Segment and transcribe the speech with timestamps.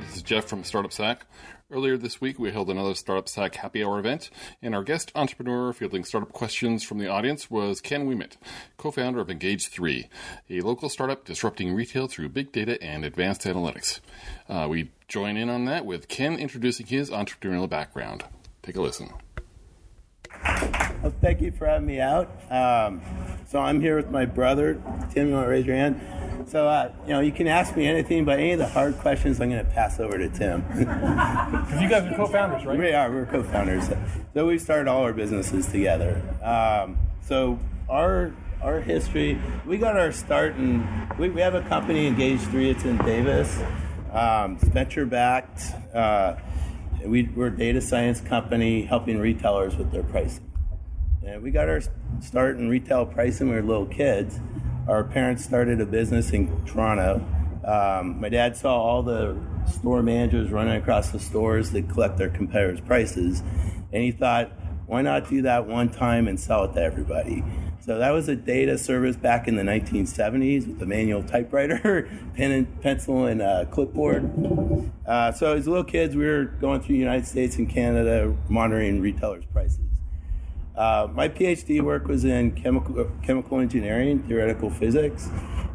[0.00, 1.26] this is Jeff from Startup Sac.
[1.70, 4.30] Earlier this week, we held another Startup Sac happy hour event,
[4.62, 8.36] and our guest entrepreneur fielding startup questions from the audience was Ken Ouimet,
[8.76, 10.08] co founder of Engage3,
[10.50, 14.00] a local startup disrupting retail through big data and advanced analytics.
[14.48, 18.24] Uh, we join in on that with Ken introducing his entrepreneurial background.
[18.62, 19.10] Take a listen.
[21.02, 22.28] Well, thank you for having me out.
[22.50, 23.00] Um,
[23.46, 24.82] so I'm here with my brother.
[25.12, 26.00] Tim, you want to raise your hand?
[26.48, 29.40] So, uh, you know, you can ask me anything, but any of the hard questions,
[29.40, 30.64] I'm going to pass over to Tim.
[31.68, 32.78] Because you guys are co-founders, right?
[32.78, 33.10] we are.
[33.10, 33.90] We're co-founders.
[34.34, 36.22] So we started all our businesses together.
[36.42, 37.58] Um, so
[37.88, 40.86] our our history, we got our start in.
[41.18, 42.70] We, we have a company, Engage Three.
[42.70, 43.56] It's in Davis.
[44.12, 45.62] Um, it's venture backed.
[45.94, 46.36] Uh,
[47.04, 50.47] we, we're a data science company helping retailers with their pricing.
[51.24, 51.80] And we got our
[52.20, 53.48] start in retail pricing.
[53.48, 54.40] when We were little kids
[54.88, 57.24] our parents started a business in Toronto.
[57.64, 59.36] Um, my dad saw all the
[59.70, 63.40] store managers running across the stores that collect their competitors' prices,
[63.92, 64.50] and he thought,
[64.86, 67.44] why not do that one time and sell it to everybody?
[67.80, 72.50] So that was a data service back in the 1970s with a manual typewriter, pen
[72.50, 74.90] and pencil, and a clipboard.
[75.06, 79.02] Uh, so as little kids, we were going through the United States and Canada monitoring
[79.02, 79.87] retailers' prices.
[80.78, 85.28] Uh, my PhD work was in chemical, chemical engineering, theoretical physics,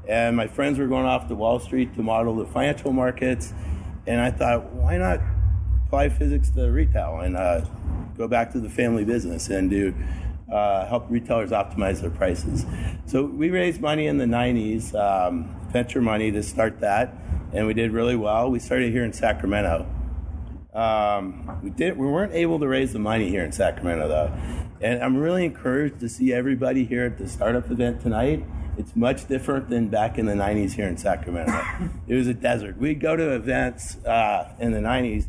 [0.08, 3.54] and my friends were going off to Wall Street to model the financial markets.
[4.08, 5.20] And I thought, why not
[5.86, 7.66] apply physics to retail and uh,
[8.18, 9.94] go back to the family business and do
[10.50, 12.66] uh, help retailers optimize their prices?
[13.06, 17.14] So we raised money in the 90s, um, venture money to start that,
[17.52, 18.50] and we did really well.
[18.50, 19.86] We started here in Sacramento.
[20.74, 21.98] Um, we did.
[21.98, 24.32] We weren't able to raise the money here in Sacramento though,
[24.84, 28.44] and I'm really encouraged to see everybody here at the startup event tonight.
[28.78, 31.54] It's much different than back in the 90s here in Sacramento.
[32.08, 32.78] it was a desert.
[32.78, 35.28] We'd go to events uh, in the 90s,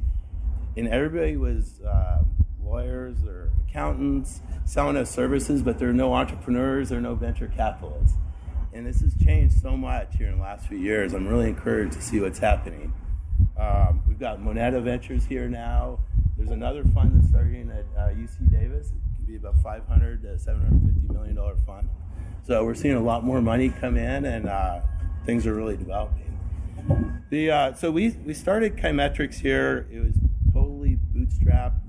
[0.76, 2.24] and everybody was uh,
[2.64, 7.52] lawyers or accountants selling us services, but there are no entrepreneurs, there are no venture
[7.54, 8.16] capitalists.
[8.72, 11.14] And this has changed so much here in the last few years.
[11.14, 12.92] I'm really encouraged to see what's happening.
[13.56, 16.00] Um, we've got Moneta Ventures here now.
[16.36, 18.90] There's another fund that's starting at uh, UC Davis.
[19.26, 21.88] Be about 500 to 750 million dollar fund.
[22.46, 24.80] So we're seeing a lot more money come in, and uh,
[25.24, 26.20] things are really developing.
[27.30, 29.86] The uh, so we we started KhiMetrics here.
[29.90, 30.14] It was
[30.52, 31.80] totally bootstrapped.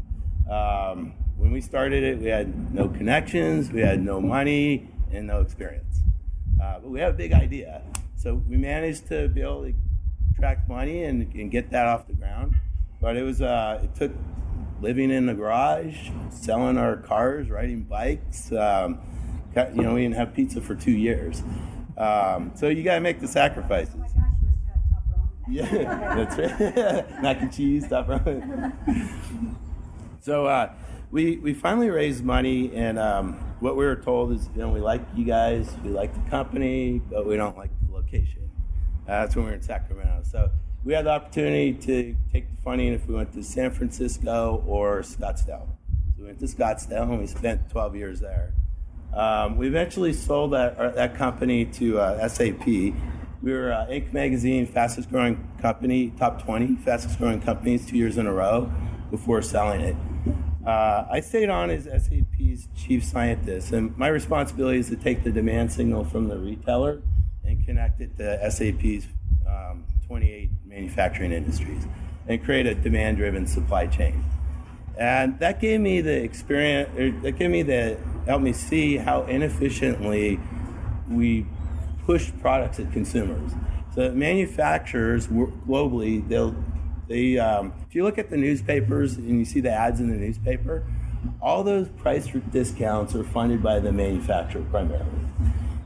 [0.50, 5.42] Um, when we started it, we had no connections, we had no money, and no
[5.42, 6.02] experience.
[6.62, 7.82] Uh, but we had a big idea.
[8.16, 9.74] So we managed to be able to
[10.34, 12.56] attract money and, and get that off the ground.
[13.02, 14.12] But it was uh, it took
[14.86, 18.52] living in the garage, selling our cars, riding bikes.
[18.52, 19.00] Um,
[19.74, 21.42] you know, we didn't have pizza for two years.
[21.98, 23.96] Um, so you got to make the sacrifices.
[25.50, 25.66] yeah,
[26.16, 27.22] that's right.
[27.24, 28.08] Mac and cheese, top
[30.22, 30.72] so uh,
[31.10, 34.82] we we finally raised money, and um, what we were told is, you know, we
[34.82, 38.52] like you guys, we like the company, but we don't like the location.
[39.08, 40.22] Uh, that's when we were in Sacramento.
[40.30, 40.52] So
[40.86, 45.00] we had the opportunity to take the funding if we went to San Francisco or
[45.00, 45.68] Scottsdale.
[45.68, 48.54] So we went to Scottsdale and we spent 12 years there.
[49.12, 52.68] Um, we eventually sold that, uh, that company to uh, SAP.
[52.68, 52.94] We
[53.42, 54.14] were uh, Inc.
[54.14, 58.72] Magazine fastest growing company, top 20 fastest growing companies two years in a row
[59.10, 59.96] before selling it.
[60.66, 65.32] Uh, I stayed on as SAP's chief scientist, and my responsibility is to take the
[65.32, 67.02] demand signal from the retailer
[67.44, 69.08] and connect it to SAP's
[70.08, 71.86] 28 manufacturing industries
[72.28, 74.24] and create a demand driven supply chain.
[74.98, 80.40] And that gave me the experience, that gave me the, helped me see how inefficiently
[81.10, 81.46] we
[82.06, 83.52] push products at consumers.
[83.94, 86.56] So manufacturers globally, they'll,
[87.08, 90.18] they, um, if you look at the newspapers and you see the ads in the
[90.18, 90.84] newspaper,
[91.42, 95.26] all those price discounts are funded by the manufacturer primarily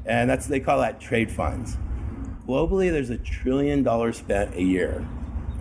[0.10, 1.78] and that's they call that trade funds.
[2.50, 5.08] Globally, there's a trillion dollars spent a year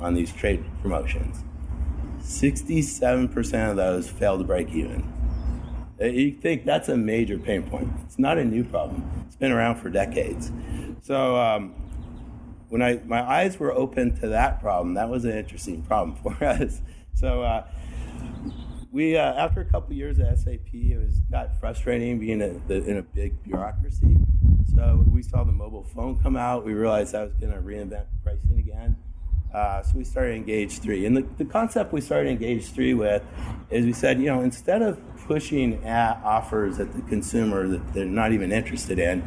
[0.00, 1.44] on these trade promotions.
[2.22, 5.02] 67% of those fail to break even.
[6.00, 7.92] Uh, you think that's a major pain point.
[8.06, 9.26] It's not a new problem.
[9.26, 10.50] It's been around for decades.
[11.02, 11.74] So um,
[12.70, 16.42] when I my eyes were open to that problem, that was an interesting problem for
[16.42, 16.80] us.
[17.12, 17.66] So uh,
[18.90, 22.76] we uh, after a couple years at SAP, it was got frustrating being a, the,
[22.76, 24.16] in a big bureaucracy.
[24.74, 26.64] So we saw the mobile phone come out.
[26.64, 28.96] We realized that was going to reinvent pricing again.
[29.52, 31.06] Uh, so we started Engage 3.
[31.06, 33.22] And the, the concept we started Engage 3 with
[33.70, 38.04] is we said, you know, instead of pushing at offers at the consumer that they're
[38.04, 39.26] not even interested in,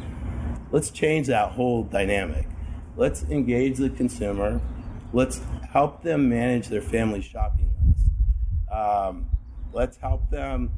[0.70, 2.46] let's change that whole dynamic.
[2.96, 4.60] Let's engage the consumer.
[5.12, 5.40] Let's
[5.72, 8.06] help them manage their family shopping list.
[8.70, 9.26] Um,
[9.72, 10.70] let's help them.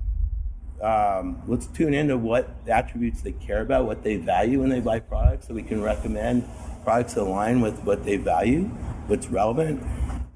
[0.82, 5.00] Um, let's tune into what attributes they care about, what they value when they buy
[5.00, 6.48] products, so we can recommend
[6.82, 8.64] products that align with what they value,
[9.06, 9.82] what's relevant,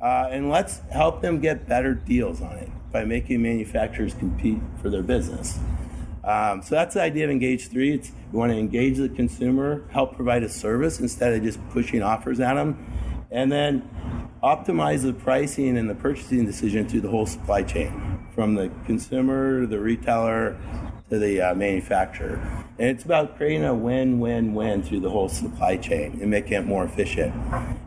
[0.01, 4.89] uh, and let's help them get better deals on it by making manufacturers compete for
[4.91, 5.59] their business.
[6.25, 7.95] Um, so that's the idea of Engage 3.
[7.95, 12.03] It's, we want to engage the consumer, help provide a service instead of just pushing
[12.03, 13.89] offers at them, and then
[14.43, 19.67] optimize the pricing and the purchasing decision through the whole supply chain, from the consumer,
[19.67, 20.57] the retailer,
[21.11, 22.41] to the uh, manufacturer.
[22.79, 26.85] And it's about creating a win-win-win through the whole supply chain and making it more
[26.85, 27.35] efficient.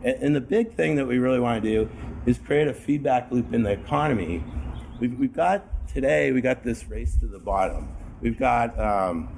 [0.04, 1.90] And, and the big thing that we really want to do
[2.26, 4.44] is create a feedback loop in the economy.
[5.00, 7.88] We've, we've got today, we got this race to the bottom.
[8.20, 9.30] We've got um,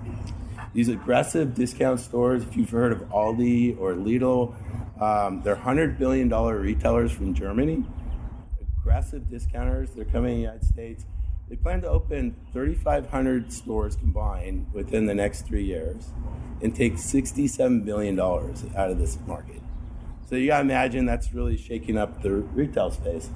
[0.72, 2.42] these aggressive discount stores.
[2.42, 4.52] If you've heard of Aldi or Lidl,
[5.00, 7.84] um, they're $100 billion retailers from Germany.
[8.84, 9.92] Aggressive discounters.
[9.92, 11.06] They're coming in the United States.
[11.48, 16.10] They plan to open 3,500 stores combined within the next three years
[16.60, 19.62] and take $67 billion out of this market.
[20.28, 23.30] So you got to imagine that's really shaking up the retail space.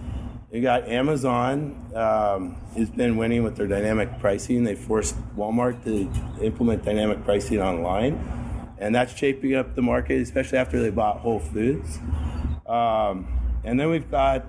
[0.52, 4.64] You got Amazon um, has been winning with their dynamic pricing.
[4.64, 10.58] They forced Walmart to implement dynamic pricing online, and that's shaping up the market, especially
[10.58, 11.98] after they bought Whole Foods.
[12.66, 14.44] Um, and then we've got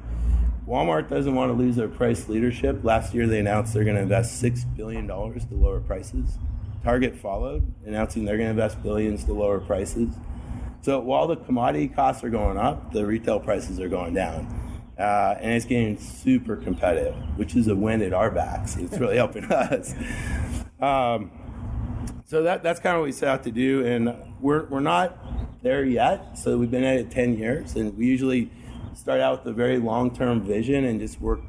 [0.70, 2.84] Walmart doesn't want to lose their price leadership.
[2.84, 6.38] Last year, they announced they're going to invest six billion dollars to lower prices.
[6.84, 10.14] Target followed, announcing they're going to invest billions to lower prices.
[10.82, 14.60] So while the commodity costs are going up, the retail prices are going down
[15.00, 18.76] uh, and it's getting super competitive, which is a win at our backs.
[18.76, 19.96] It's really helping us.
[20.80, 21.32] Um,
[22.26, 25.64] so that, that's kind of what we set out to do, and we're, we're not
[25.64, 26.38] there yet.
[26.38, 28.52] So we've been at it 10 years, and we usually
[29.10, 31.40] start out with a very long term vision and just work,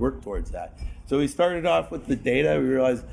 [0.00, 0.76] work towards that.
[1.06, 2.58] So we started off with the data.
[2.60, 3.04] We realized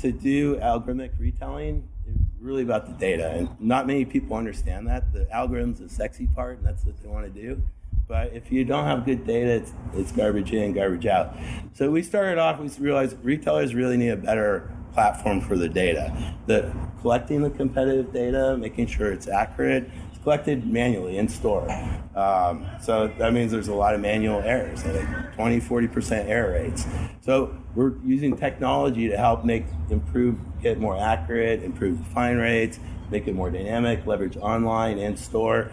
[0.00, 5.14] to do algorithmic retailing is really about the data, and not many people understand that.
[5.14, 7.62] The algorithm's the sexy part, and that's what they want to do.
[8.06, 11.34] But if you don't have good data, it's, it's garbage in, garbage out.
[11.72, 16.34] So we started off, we realized retailers really need a better platform for the data.
[16.44, 16.70] The
[17.00, 19.88] collecting the competitive data, making sure it's accurate,
[20.22, 21.68] collected manually in store.
[22.14, 26.86] Um, so that means there's a lot of manual errors, like 20, 40% error rates.
[27.20, 32.78] So we're using technology to help make improve, get more accurate, improve the fine rates,
[33.10, 35.70] make it more dynamic, leverage online and store.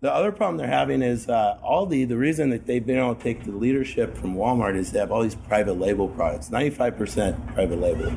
[0.00, 2.08] The other problem they're having is uh, Aldi.
[2.08, 5.12] The reason that they've been able to take the leadership from Walmart is they have
[5.12, 8.12] all these private label products, 95% private label.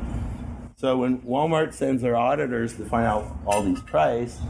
[0.74, 4.40] So when Walmart sends their auditors to find out Aldi's price,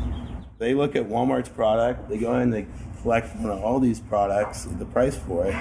[0.59, 2.67] they look at Walmart's product, they go in, they
[3.03, 5.55] collect one of Aldi's products, the price for it,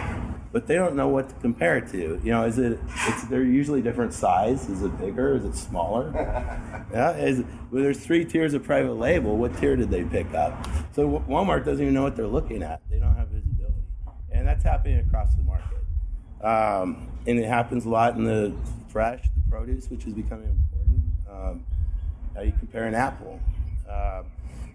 [0.52, 2.20] but they don't know what to compare it to.
[2.24, 2.80] You know, is it?
[3.08, 4.70] It's they're usually different size.
[4.70, 5.36] Is it bigger?
[5.36, 6.12] Is it smaller?
[6.94, 7.12] yeah.
[7.18, 9.38] Is well, there's three tiers of private label.
[9.38, 10.66] What tier did they pick up?
[10.94, 12.82] So Walmart doesn't even know what they're looking at.
[12.90, 13.84] They don't have visibility,
[14.32, 15.76] and that's happening across the market.
[16.42, 18.56] Um, and it happens a lot in the
[18.88, 21.04] fresh, the produce, which is becoming important.
[21.30, 21.66] Um,
[22.34, 23.40] how you compare an apple.
[23.90, 24.24] Uh,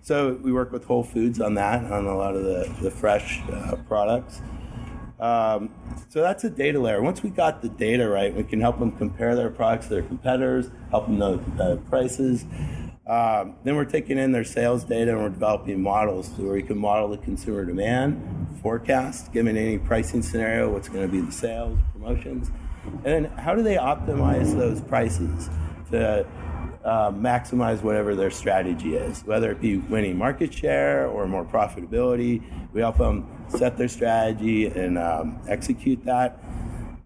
[0.02, 3.40] so we work with Whole Foods on that, on a lot of the, the fresh
[3.52, 4.40] uh, products.
[5.18, 5.74] Um,
[6.08, 7.02] so that's a data layer.
[7.02, 10.02] Once we got the data right, we can help them compare their products to their
[10.02, 12.46] competitors, help them know the prices.
[13.06, 16.78] Um, then we're taking in their sales data and we're developing models where we can
[16.78, 21.78] model the consumer demand, forecast, given any pricing scenario, what's going to be the sales,
[21.92, 22.50] promotions,
[22.84, 25.50] and then how do they optimize those prices
[25.90, 26.26] to
[26.84, 32.42] uh, maximize whatever their strategy is, whether it be winning market share or more profitability.
[32.72, 36.42] We help them set their strategy and um, execute that.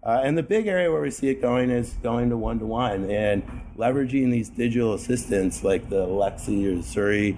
[0.03, 2.65] Uh, and the big area where we see it going is going to one to
[2.65, 3.43] one and
[3.75, 7.35] leveraging these digital assistants like the Alexa or the Siri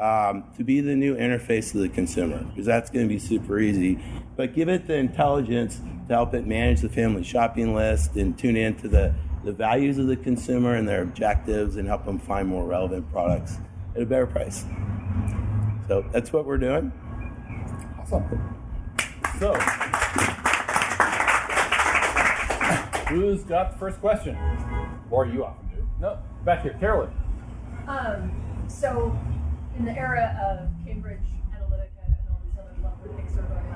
[0.00, 3.58] um, to be the new interface to the consumer because that's going to be super
[3.58, 4.02] easy.
[4.34, 8.56] But give it the intelligence to help it manage the family shopping list and tune
[8.56, 9.14] into the
[9.46, 13.58] the values of the consumer and their objectives and help them find more relevant products
[13.94, 14.64] at a better price.
[15.86, 16.92] So that's what we're doing.
[18.00, 18.56] Awesome.
[19.38, 19.54] So,
[23.08, 24.36] who's got the first question?
[25.10, 25.88] Or you often do.
[26.00, 27.10] No, back here, Carolyn.
[27.86, 28.32] Um,
[28.66, 29.16] so,
[29.78, 31.20] in the era of Cambridge
[31.52, 33.75] Analytica and all these other lovely things that are going on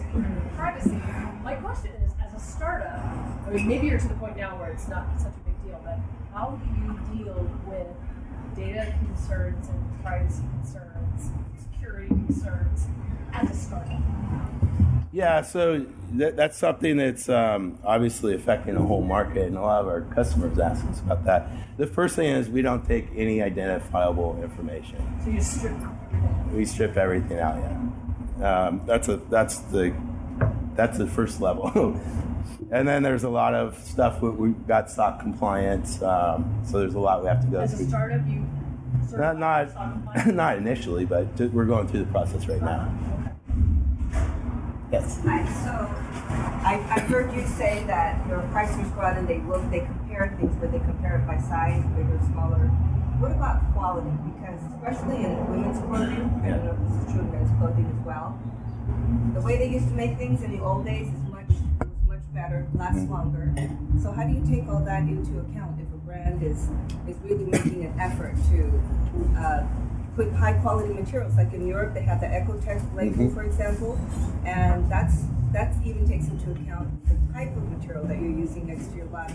[0.00, 1.00] and privacy,
[1.42, 3.00] my question is, as a startup,
[3.46, 5.80] I mean, maybe you're to the point now where it's not such a big deal,
[5.84, 5.98] but
[6.32, 7.86] how do you deal with
[8.56, 11.30] data concerns and privacy concerns,
[11.72, 12.86] security concerns
[13.32, 14.00] as a startup?
[15.12, 19.82] Yeah, so that, that's something that's um, obviously affecting the whole market, and a lot
[19.82, 21.48] of our customers ask us about that.
[21.76, 24.98] The first thing is we don't take any identifiable information.
[25.22, 26.56] So you strip everything.
[26.56, 27.56] We strip everything out.
[27.58, 27.78] Yeah,
[28.42, 29.94] um, that's a that's the
[30.74, 31.68] that's the first level,
[32.70, 36.02] and then there's a lot of stuff we, we've got stock compliance.
[36.02, 37.88] Um, so there's a lot we have to go As a through.
[37.88, 38.44] startup, you
[39.12, 42.92] Not not stock not initially, but ju- we're going through the process right now.
[44.92, 45.20] Yes.
[45.24, 45.70] Hi, so
[46.64, 50.36] I, I heard you say that your pricers go out and they look, they compare
[50.38, 52.70] things, but they compare it by size, bigger, smaller.
[53.24, 54.12] What about quality?
[54.36, 57.88] Because especially in women's clothing, I don't know if this is true in men's clothing
[57.88, 58.38] as well.
[59.32, 61.48] The way they used to make things in the old days is much
[62.06, 63.48] much better, lasts longer.
[64.02, 66.68] So how do you take all that into account if a brand is
[67.08, 68.68] is really making an effort to
[69.40, 69.64] uh,
[70.16, 71.34] put high quality materials?
[71.34, 73.98] Like in Europe, they have the Oeko-Tex label, for example,
[74.44, 78.88] and that's that even takes into account the type of material that you're using next
[78.88, 79.32] to your body.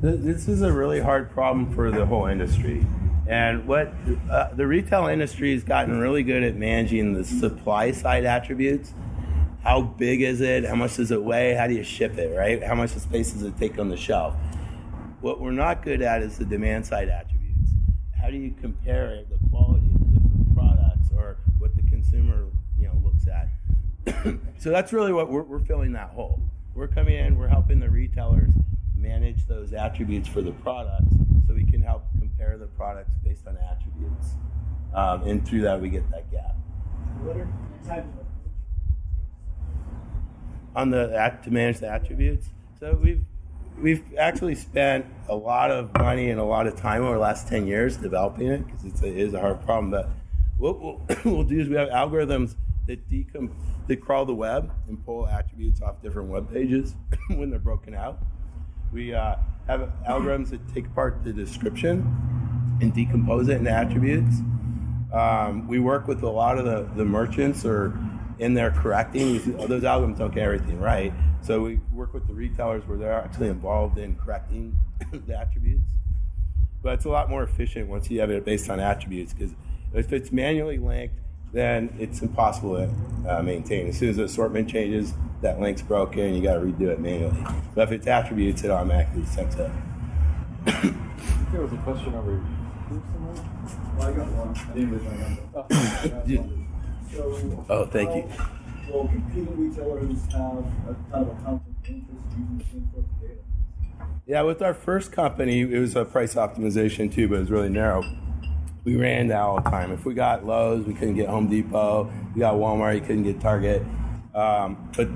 [0.00, 2.84] Th- This is a really hard problem for the whole industry.
[3.26, 3.94] And what
[4.30, 8.92] uh, the retail industry has gotten really good at managing the supply side attributes.
[9.62, 10.64] How big is it?
[10.64, 11.54] How much does it weigh?
[11.54, 12.62] How do you ship it, right?
[12.62, 14.34] How much space does it take on the shelf?
[15.20, 17.70] What we're not good at is the demand side attributes.
[18.20, 22.88] How do you compare the quality of the different products or what the consumer you
[22.88, 24.36] know looks at?
[24.58, 26.42] so that's really what we're, we're filling that hole.
[26.74, 28.50] We're coming in, we're helping the retailers
[29.02, 31.12] manage those attributes for the products
[31.46, 34.34] so we can help compare the products based on attributes.
[34.94, 36.54] Um, and through that, we get that gap.
[37.22, 37.48] What are
[37.86, 38.26] type of
[40.74, 41.08] On the
[41.42, 43.24] to manage the attributes, so we've
[43.78, 47.48] we've actually spent a lot of money and a lot of time over the last
[47.48, 49.90] 10 years developing it because it's a, it is a hard problem.
[49.90, 50.08] But
[50.58, 52.54] what we'll, we'll do is we have algorithms
[52.86, 53.50] that decom-
[53.88, 56.94] that crawl the web and pull attributes off different web pages
[57.28, 58.18] when they're broken out.
[58.92, 64.36] We uh, have algorithms that take apart the description and decompose it into attributes.
[65.12, 67.98] Um, we work with a lot of the, the merchants or
[68.38, 69.32] in there correcting.
[69.34, 71.12] These- Those algorithms don't get everything right.
[71.42, 74.76] So we work with the retailers where they're actually involved in correcting
[75.12, 75.84] the attributes.
[76.82, 79.54] But it's a lot more efficient once you have it based on attributes because
[79.94, 81.14] if it's manually linked,
[81.52, 83.88] then it's impossible to uh, maintain.
[83.88, 87.36] As soon as the assortment changes, that link's broken, you got to redo it manually.
[87.74, 89.70] But if it's attributes, it automatically sets up.
[90.64, 92.30] There was a question over
[92.88, 93.44] here somewhere.
[93.98, 94.56] Well, I got one.
[94.56, 95.38] I didn't raise my hand.
[95.54, 96.40] Oh, I got Yeah.
[96.40, 96.58] one.
[97.12, 98.24] So, Oh, thank you.
[98.90, 103.04] Will competing retailers have a kind of a conflict of interest using the same sort
[103.04, 103.34] of data?
[104.26, 107.68] Yeah, with our first company, it was a price optimization too, but it was really
[107.68, 108.02] narrow.
[108.84, 109.92] We ran that all the time.
[109.92, 112.12] If we got Lowe's, we couldn't get Home Depot.
[112.34, 113.82] We got Walmart, you couldn't get Target.
[114.34, 115.08] Um, but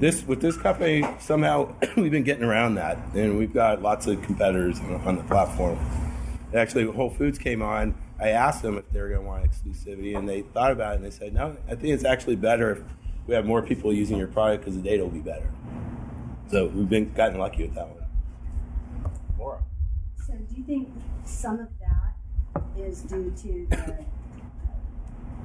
[0.00, 4.22] this with this company, somehow we've been getting around that, and we've got lots of
[4.22, 5.78] competitors on, on the platform.
[6.54, 7.94] Actually, Whole Foods came on.
[8.18, 10.96] I asked them if they were going to want exclusivity, and they thought about it,
[10.96, 12.82] and they said, "No, I think it's actually better if
[13.26, 15.50] we have more people using your product because the data will be better."
[16.50, 19.12] So we've been gotten lucky with that one.
[19.38, 19.62] Laura.
[20.26, 20.88] So do you think
[21.24, 21.68] some of
[22.76, 24.04] is due to the,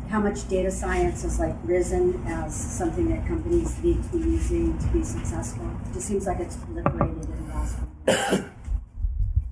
[0.09, 4.77] how much data science has like risen as something that companies need to be using
[4.79, 5.69] to be successful?
[5.89, 8.43] It just seems like it's proliferated in the last.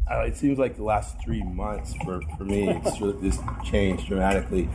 [0.08, 4.70] Uh, it seems like the last three months for, for me, it's just changed dramatically.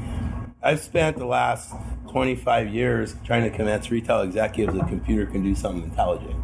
[0.60, 1.72] I've spent the last
[2.10, 6.34] 25 years trying to convince retail executives that a computer can do something intelligent,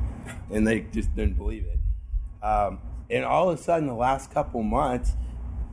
[0.52, 2.44] and they just didn't believe it.
[2.44, 2.78] Um,
[3.10, 5.14] and all of a sudden, the last couple months,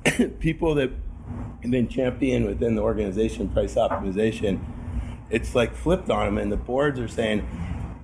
[0.40, 0.92] people that
[1.62, 4.60] have been championed within the organization price optimization,
[5.30, 7.48] it's like flipped on them, and the boards are saying,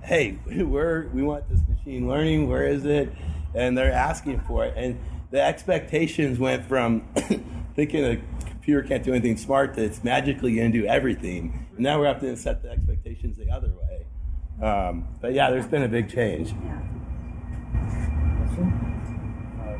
[0.02, 0.32] "Hey,
[0.64, 2.48] where we want this machine learning?
[2.48, 3.12] Where is it?"
[3.54, 4.98] And they're asking for it, and
[5.30, 7.02] the expectations went from
[7.76, 11.66] thinking a computer can't do anything smart to it's magically going to do everything.
[11.72, 14.66] And now we're to set the expectations the other way.
[14.66, 16.54] Um, but yeah, there's been a big change.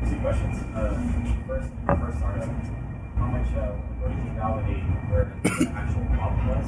[0.09, 0.57] Two questions.
[0.75, 0.89] Uh,
[1.47, 2.49] first, first startup,
[3.15, 3.75] how much, uh,
[4.07, 6.65] did you validate where the actual problem was?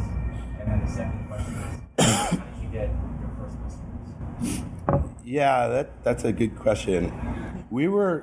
[0.59, 5.09] And then the second question is, how did you get your first customers?
[5.25, 7.11] Yeah, that that's a good question.
[7.71, 8.21] We were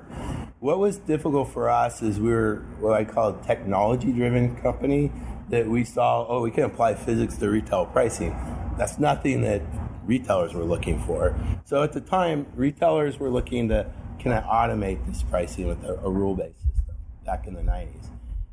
[0.61, 5.11] what was difficult for us is we were what I call a technology driven company
[5.49, 8.37] that we saw, oh, we can apply physics to retail pricing.
[8.79, 9.63] That's nothing that
[10.05, 11.35] retailers were looking for.
[11.65, 13.91] So at the time, retailers were looking to
[14.21, 18.09] can I automate this pricing with a, a rule based system back in the 90s.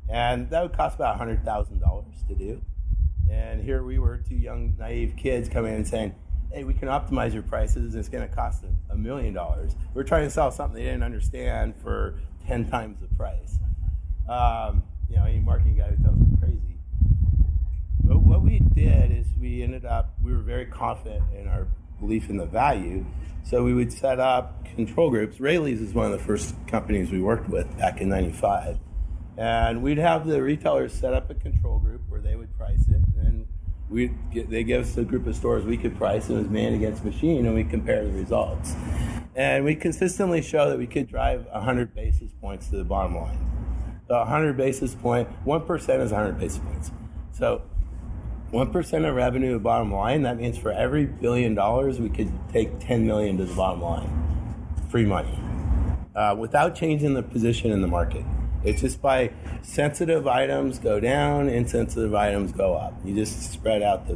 [0.08, 2.62] And that would cost about $100,000 to do.
[3.30, 6.14] And here we were, two young, naive kids coming in and saying,
[6.50, 7.94] hey, we can optimize your prices.
[7.94, 9.76] It's going to cost a million dollars.
[9.92, 13.58] We're trying to sell something they didn't understand for 10 times the price.
[14.26, 16.78] Um, you know, any marketing guy would tell them crazy.
[18.04, 21.66] But what we did is we ended up, we were very confident in our
[22.00, 23.04] belief in the value.
[23.44, 25.40] So we would set up control groups.
[25.40, 28.78] Raley's is one of the first companies we worked with back in 95.
[29.36, 33.00] And we'd have the retailers set up a control group where they would price it.
[33.18, 33.46] And
[33.88, 36.28] we they give us a group of stores we could price.
[36.28, 38.74] It was man against machine, and we compare the results.
[39.34, 43.38] And we consistently show that we could drive 100 basis points to the bottom line.
[44.08, 46.90] So 100 basis point, 1 is 100 basis points.
[47.32, 47.62] So
[48.52, 52.78] 1% of revenue to bottom line, that means for every billion dollars, we could take
[52.80, 54.66] 10 million to the bottom line.
[54.90, 55.38] Free money.
[56.14, 58.24] Uh, without changing the position in the market.
[58.64, 59.30] It's just by
[59.62, 62.94] sensitive items go down, insensitive items go up.
[63.04, 64.14] You just spread out the,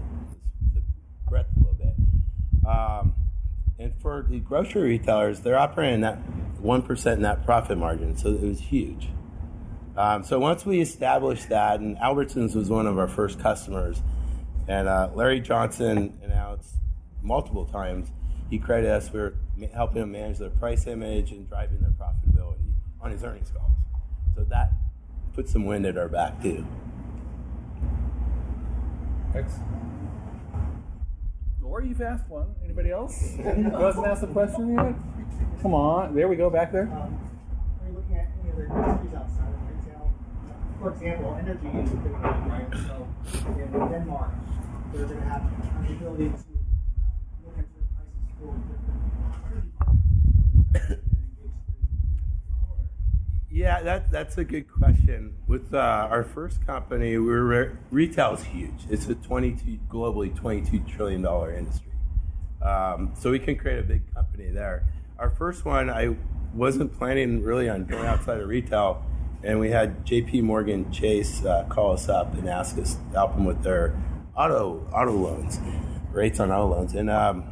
[0.74, 0.82] the
[1.28, 2.66] breadth a little bit.
[2.66, 3.14] Um,
[3.78, 6.18] and for the grocery retailers, they're operating that
[6.60, 9.08] 1% net profit margin, so it was huge.
[9.96, 14.02] Um, so once we established that, and Albertsons was one of our first customers,
[14.68, 16.76] and uh, Larry Johnston announced
[17.22, 18.10] multiple times
[18.50, 19.34] he credited us for
[19.72, 23.72] helping them manage their price image and driving their profitability on his earnings calls.
[24.34, 24.72] So that
[25.32, 26.66] put some wind at our back too.
[29.32, 29.54] Thanks.
[31.62, 32.54] Lori, you've asked one.
[32.62, 33.32] Anybody else?
[33.36, 34.94] Who hasn't asked a question yet?
[35.62, 36.14] Come on.
[36.14, 36.82] There we go, back there.
[36.92, 37.18] Um,
[37.80, 40.12] are you looking at any other industries outside of retail?
[40.78, 42.70] For example, energy is a big one, right?
[42.84, 43.08] So
[43.58, 44.30] in Denmark,
[44.92, 45.42] they're going to have
[45.86, 46.36] the ability to
[47.44, 47.88] look at prices
[48.38, 48.54] for
[53.50, 55.36] Yeah, that, that's a good question.
[55.46, 58.86] With uh, our first company, we were re- retail's huge.
[58.88, 61.92] It's a 22 globally 22 trillion dollar industry.
[62.62, 64.84] Um, so we can create a big company there.
[65.18, 66.16] Our first one, I
[66.54, 69.04] wasn't planning really on going outside of retail,
[69.42, 70.40] and we had J.P.
[70.42, 73.94] Morgan Chase uh, call us up and ask us to help them with their
[74.36, 75.58] auto auto loans,
[76.12, 77.44] rates on auto loans, and um,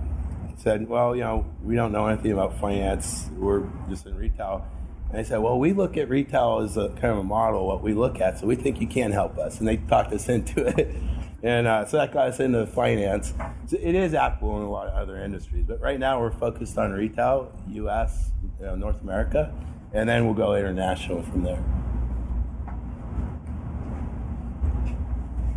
[0.57, 3.29] said, well, you know, we don't know anything about finance.
[3.37, 4.67] We're just in retail.
[5.11, 7.83] And I said, well, we look at retail as a kind of a model, what
[7.83, 9.59] we look at, so we think you can help us.
[9.59, 10.95] And they talked us into it.
[11.43, 13.33] And uh, so that got us into finance.
[13.67, 15.65] So it is applicable in a lot of other industries.
[15.67, 19.53] But right now we're focused on retail, U.S., you know, North America,
[19.95, 21.65] and then we'll go international from there.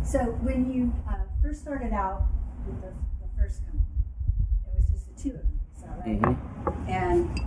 [0.04, 2.24] So when you uh, first started out
[2.66, 2.88] with the,
[3.20, 3.82] the first company,
[4.66, 6.20] it was just the two of them, is that right?
[6.20, 6.88] Mhm.
[6.88, 7.40] And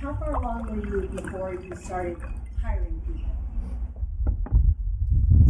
[0.00, 2.16] how far along were you before you started
[2.60, 3.30] hiring people?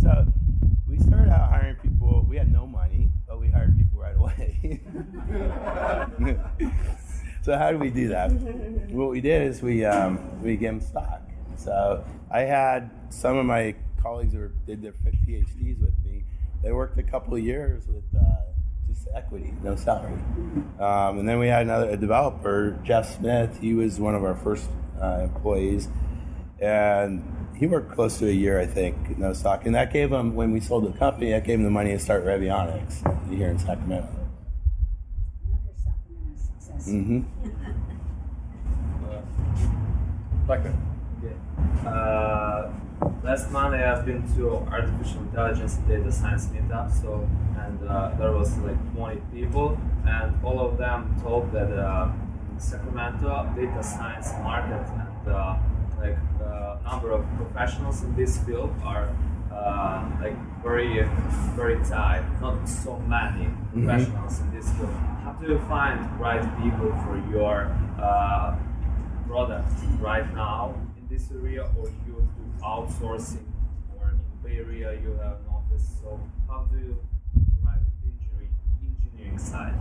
[0.03, 0.27] So
[0.88, 2.27] we started out hiring people.
[2.29, 4.81] We had no money, but we hired people right away.
[7.42, 8.31] so how did we do that?
[8.92, 11.23] what we did is we um, we gave them stock.
[11.57, 16.10] So I had some of my colleagues who did their PhDs with me.
[16.62, 18.42] They worked a couple of years with uh,
[18.87, 20.20] just equity, no salary.
[20.79, 23.59] Um, and then we had another a developer, Jeff Smith.
[23.61, 24.68] He was one of our first
[25.01, 25.88] uh, employees,
[26.61, 27.23] and
[27.57, 29.64] he worked close to a year, I think, no stock.
[29.64, 31.99] And that gave him when we sold the company, that gave him the money to
[31.99, 34.09] start Revionics here in Sacramento.
[35.46, 36.87] Another Sacramento success.
[36.87, 37.20] hmm
[40.49, 40.75] Like that.
[41.87, 42.73] Uh,
[43.22, 46.90] last Monday I've been to artificial intelligence data science meetup.
[47.00, 52.10] So and uh, there was like 20 people, and all of them told that uh,
[52.58, 55.56] Sacramento data science market and uh,
[55.98, 59.08] like the number of professionals in this field are
[59.52, 61.06] uh, like very
[61.54, 62.24] very tight.
[62.40, 64.90] Not so many professionals in this field.
[65.24, 67.70] How do you find right people for your
[68.02, 68.56] uh,
[69.26, 72.28] product right now in this area, or you
[72.61, 73.44] outsourcing,
[73.99, 75.87] or in Bay Area you have an office.
[76.03, 76.99] So how do you
[77.64, 79.75] arrive at the engineering, engineering side?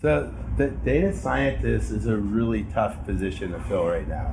[0.00, 4.32] So the data scientist is a really tough position to fill right now.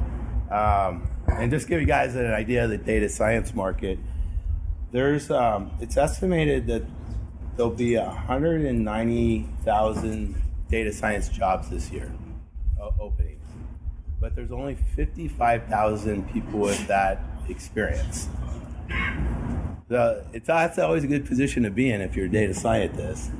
[0.52, 3.98] Um, and just give you guys an idea of the data science market.
[4.92, 6.84] There's um, it's estimated that
[7.58, 10.36] there'll be 190,000
[10.70, 12.12] data science jobs this year,
[12.80, 13.42] o- openings,
[14.22, 18.30] but there's only 55,000 people with that experience.
[19.88, 23.32] The, it's that's always a good position to be in if you're a data scientist.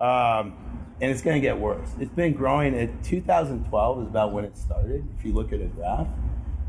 [0.00, 0.54] Um,
[1.00, 1.88] and it's going to get worse.
[1.98, 2.74] It's been growing.
[2.74, 5.06] At 2012 is about when it started.
[5.18, 6.08] If you look at a graph,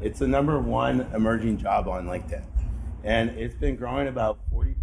[0.02, 2.44] it's the number one emerging job on LinkedIn,
[3.04, 4.76] and it's been growing about 40%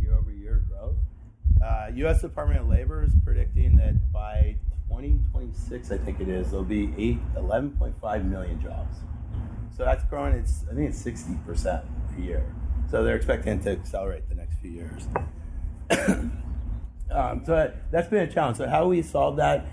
[0.00, 0.96] year over year growth.
[1.62, 2.20] Uh, U.S.
[2.20, 4.56] Department of Labor is predicting that by
[4.88, 8.98] 2026, I think it is, there'll be eight, 11.5 million jobs.
[9.80, 10.34] So that's growing.
[10.34, 11.82] It's I think it's 60 percent
[12.14, 12.44] a year.
[12.90, 15.08] So they're expecting to accelerate the next few years.
[17.10, 18.58] um, so that's been a challenge.
[18.58, 19.64] So how we solve that?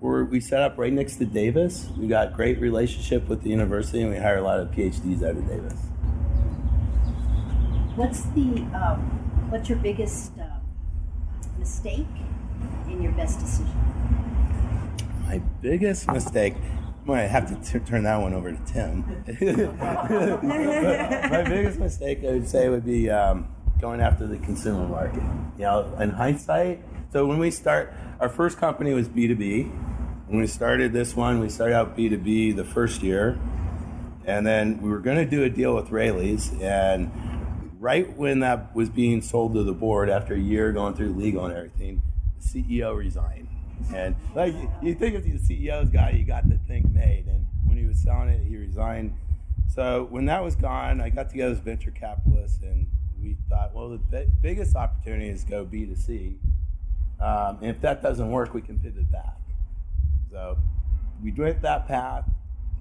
[0.00, 1.90] We're, we set up right next to Davis.
[1.98, 5.36] We got great relationship with the university, and we hire a lot of PhDs out
[5.36, 5.78] of Davis.
[7.96, 10.44] What's the um, what's your biggest uh,
[11.58, 12.06] mistake
[12.86, 13.76] and your best decision?
[15.26, 16.54] My biggest mistake.
[17.06, 19.04] I'm have to t- turn that one over to Tim.
[21.30, 25.22] My biggest mistake, I would say, would be um, going after the consumer market.
[25.58, 29.70] You know, in hindsight, so when we start, our first company was B2B.
[30.28, 33.38] When we started this one, we started out B2B the first year,
[34.24, 37.12] and then we were going to do a deal with Raley's, and
[37.78, 41.44] right when that was being sold to the board after a year going through legal
[41.44, 42.00] and everything,
[42.40, 43.53] the CEO resigned.
[43.94, 47.76] And like you think if the CEO's guy, you got the thing made, and when
[47.76, 49.14] he was selling it, he resigned.
[49.68, 52.86] So when that was gone, I got together with venture capitalists, and
[53.20, 56.36] we thought, well, the bi- biggest opportunity is go B to C.
[57.20, 59.38] Um, and if that doesn't work, we can pivot back.
[60.30, 60.58] So
[61.22, 62.24] we went that path.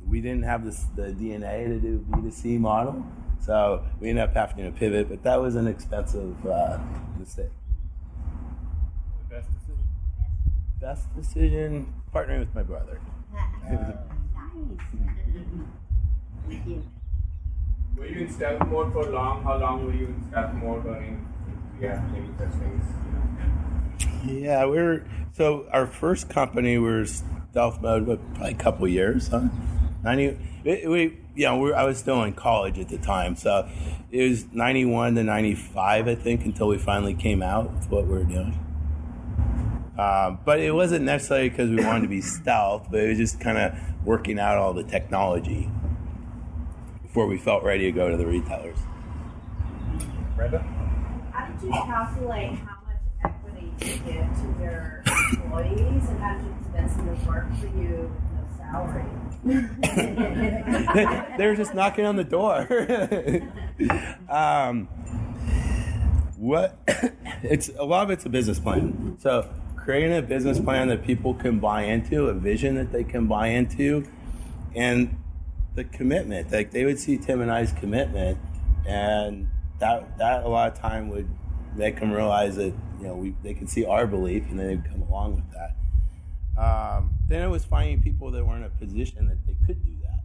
[0.05, 3.05] We didn't have this, the DNA to do B to C model,
[3.39, 5.07] so we ended up having to pivot.
[5.07, 6.77] But that was an expensive uh,
[7.17, 7.51] mistake.
[9.29, 9.87] Best decision.
[10.83, 12.99] Best decision: partnering with my brother.
[13.71, 13.79] You.
[17.95, 19.43] Were you in stealth mode for long?
[19.43, 21.25] How long were you in stealth mode running?
[21.79, 22.83] Yeah, maybe such things.
[24.25, 28.85] Yeah, we were so our first company we were stealth mode, but probably a couple
[28.89, 29.47] years, huh?
[30.03, 30.37] Ninety.
[30.65, 33.69] We, we you know, we, I was still in college at the time, so
[34.11, 37.89] it was ninety one to ninety five, I think, until we finally came out with
[37.89, 38.59] what we were doing.
[39.97, 43.39] Um, but it wasn't necessarily because we wanted to be stealth, but it was just
[43.39, 45.69] kind of working out all the technology
[47.03, 48.77] before we felt ready to go to the retailers.
[50.35, 50.59] Brenda?
[51.31, 56.45] How did you calculate how much equity to give to your employees, and how did
[56.45, 59.05] you convince them to work for you with no salary?
[61.37, 62.67] they were just knocking on the door.
[64.29, 64.87] um,
[66.37, 66.79] what?
[67.45, 69.17] It's a lot of it's a business plan.
[69.19, 69.49] So
[69.83, 73.47] creating a business plan that people can buy into, a vision that they can buy
[73.47, 74.07] into,
[74.75, 75.17] and
[75.75, 76.51] the commitment.
[76.51, 78.37] Like they would see Tim and I's commitment,
[78.87, 81.27] and that that a lot of time would
[81.75, 84.85] make them realize that you know we they could see our belief, and then they'd
[84.89, 85.75] come along with that.
[86.55, 89.91] Um, then it was finding people that were in a position that they could do
[90.03, 90.19] that.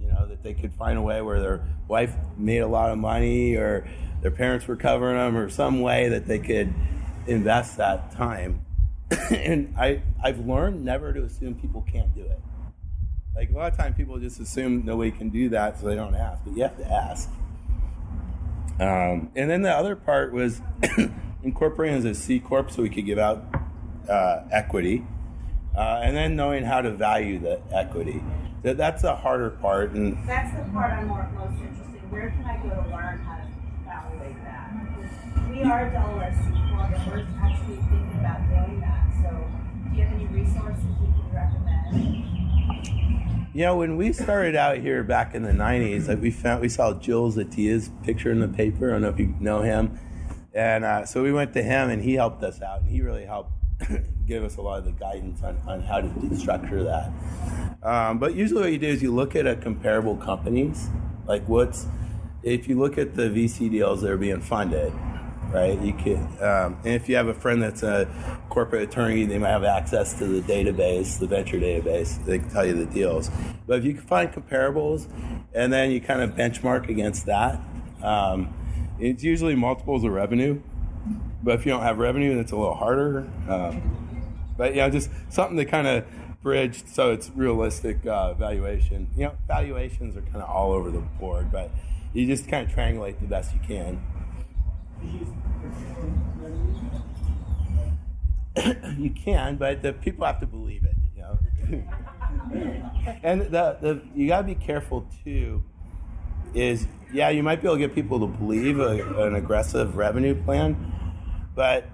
[0.00, 2.98] You know, that they could find a way where their wife made a lot of
[2.98, 3.88] money or
[4.20, 6.72] their parents were covering them or some way that they could
[7.26, 8.64] invest that time.
[9.30, 12.40] and I, I've learned never to assume people can't do it.
[13.34, 16.14] Like a lot of times people just assume nobody can do that so they don't
[16.14, 17.30] ask, but you have to ask.
[18.80, 20.60] Um, and then the other part was
[21.42, 23.44] incorporating as a C Corp so we could give out
[24.08, 25.04] uh, equity.
[25.76, 28.22] Uh, and then knowing how to value the equity.
[28.62, 29.92] That, that's the harder part.
[29.92, 32.10] And That's the part I'm more, most interested in.
[32.10, 33.48] Where can I go to learn how to
[33.80, 34.62] evaluate that?
[35.50, 38.71] We are Delaware C Corp, and we're actually thinking about doing
[39.96, 42.32] you have any resources you can recommend?
[43.54, 46.68] You know, when we started out here back in the '90s, like we found we
[46.68, 48.88] saw Jules Atia's picture in the paper.
[48.88, 49.98] I don't know if you know him,
[50.54, 53.26] and uh, so we went to him, and he helped us out, and he really
[53.26, 53.52] helped
[54.26, 57.12] give us a lot of the guidance on, on how to structure that.
[57.82, 60.88] Um, but usually, what you do is you look at a comparable companies,
[61.26, 61.86] like what's
[62.42, 64.92] if you look at the VC deals that are being funded,
[65.52, 65.80] right?
[65.80, 68.08] You can, um, and if you have a friend that's a
[68.48, 72.24] corporate attorney, they might have access to the database, the venture database.
[72.24, 73.30] They can tell you the deals.
[73.66, 75.06] But if you can find comparables,
[75.54, 77.60] and then you kind of benchmark against that,
[78.02, 78.54] um,
[78.98, 80.60] it's usually multiples of revenue.
[81.42, 83.28] But if you don't have revenue, then it's a little harder.
[83.48, 84.22] Um,
[84.56, 86.04] but yeah, just something to kind of
[86.42, 89.08] bridge so it's realistic uh, valuation.
[89.16, 91.70] You know, valuations are kind of all over the board, but
[92.12, 94.02] you just kind of triangulate the best you can.
[98.98, 100.96] You can, but the people have to believe it.
[101.16, 101.38] You know,
[103.22, 105.62] and the, the you got to be careful too.
[106.54, 110.34] Is yeah, you might be able to get people to believe a, an aggressive revenue
[110.42, 110.92] plan,
[111.54, 111.86] but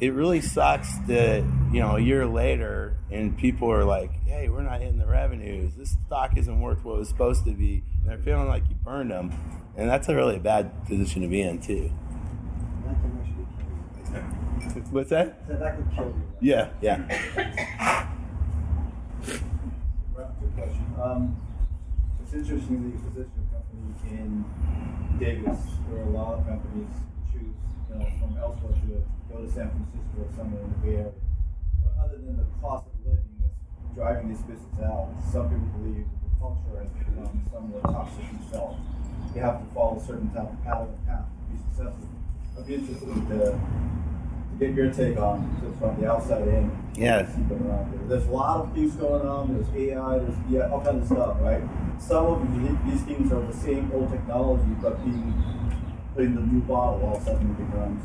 [0.00, 4.62] it really sucks that you know a year later and people are like, "Hey, we're
[4.62, 5.74] not hitting the revenues.
[5.76, 8.74] This stock isn't worth what it was supposed to be." And they're feeling like you
[8.76, 9.32] burned them,
[9.76, 11.90] and that's a really bad position to be in too.
[14.90, 15.42] What's that?
[15.48, 16.22] So that could kill you.
[16.40, 16.98] Yeah, yeah.
[20.14, 20.86] Rapid question.
[21.02, 21.36] Um,
[22.22, 24.44] it's interesting that you position a company in
[25.18, 25.58] Davis,
[25.90, 26.94] where a lot of companies
[27.32, 27.58] choose,
[27.90, 31.12] you know, from elsewhere to go to San Francisco or somewhere in the Bay Area.
[31.82, 33.58] But other than the cost of living that's
[33.96, 38.78] driving these businesses out, some people believe that the culture has become somewhat toxic itself.
[39.34, 42.06] You have to follow a certain type of pattern and path to be successful.
[42.54, 43.58] I'd be interested to
[44.58, 46.70] get your take on just from the outside in.
[46.96, 47.34] Yes.
[47.34, 48.08] See going around there.
[48.18, 49.54] There's a lot of things going on.
[49.54, 50.18] There's AI.
[50.18, 51.62] There's yeah, all kinds of stuff, right?
[51.98, 55.34] Some of the- these things are the same old technology, but being
[56.14, 58.02] put in the new bottle, all of a sudden it becomes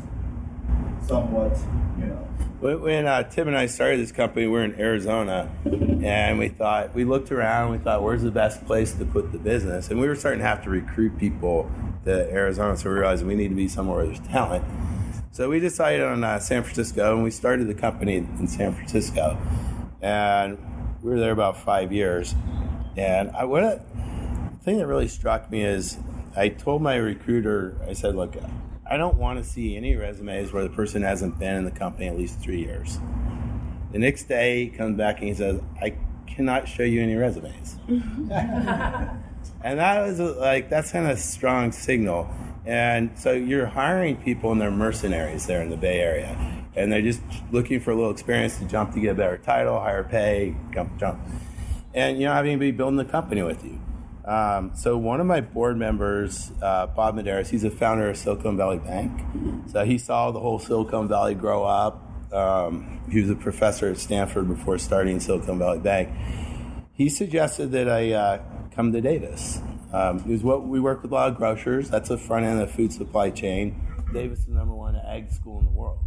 [1.06, 1.56] somewhat,
[1.98, 2.26] you know.
[2.60, 6.48] When when, uh, Tim and I started this company, we were in Arizona, and we
[6.48, 7.70] thought we looked around.
[7.72, 9.90] We thought, where's the best place to put the business?
[9.90, 11.70] And we were starting to have to recruit people
[12.04, 14.64] to Arizona, so we realized we need to be somewhere where there's talent.
[15.32, 19.38] So we decided on uh, San Francisco, and we started the company in San Francisco,
[20.02, 20.58] and
[21.02, 22.34] we were there about five years.
[22.96, 23.86] And I what
[24.52, 25.98] the thing that really struck me is
[26.36, 28.34] I told my recruiter, I said, look,
[28.84, 32.08] I don't want to see any resumes where the person hasn't been in the company
[32.08, 32.98] at least three years.
[33.92, 35.94] The next day, he comes back and he says, I
[36.26, 37.76] cannot show you any resumes.
[37.88, 38.30] and
[39.62, 42.28] that was like, that's kind of a strong signal.
[42.66, 46.64] And so you're hiring people and they're mercenaries there in the Bay Area.
[46.76, 49.80] And they're just looking for a little experience to jump to get a better title,
[49.80, 51.20] higher pay, jump, jump.
[51.94, 53.80] And you don't have anybody building the company with you.
[54.24, 58.56] Um, so one of my board members, uh, Bob Medearis, he's a founder of Silicon
[58.56, 59.20] Valley Bank.
[59.72, 62.06] So he saw the whole Silicon Valley grow up.
[62.32, 66.10] Um, he was a professor at Stanford before starting Silicon Valley Bank.
[66.92, 68.42] He suggested that I uh,
[68.72, 69.60] come to Davis.
[69.92, 71.90] Um, was what we work with a lot of grocers.
[71.90, 73.80] That's the front end of the food supply chain.
[74.12, 75.98] Davis is the number one ag school in the world.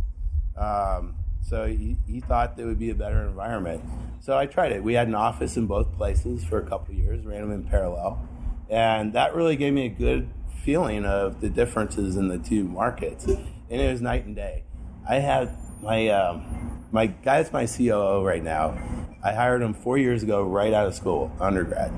[0.58, 3.84] Um, so he, he thought there would be a better environment.
[4.22, 4.84] So I tried it.
[4.84, 8.28] We had an office in both places for a couple years, ran them in parallel.
[8.70, 10.30] And that really gave me a good
[10.64, 13.26] feeling of the differences in the two markets.
[13.26, 14.64] And it was night and day.
[15.08, 18.78] I had my, um, my guy's my COO right now.
[19.22, 21.92] I hired him four years ago, right out of school, undergrad.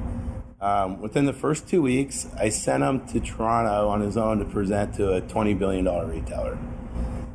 [0.61, 4.45] Um, within the first two weeks, I sent him to Toronto on his own to
[4.45, 6.57] present to a $20 billion retailer.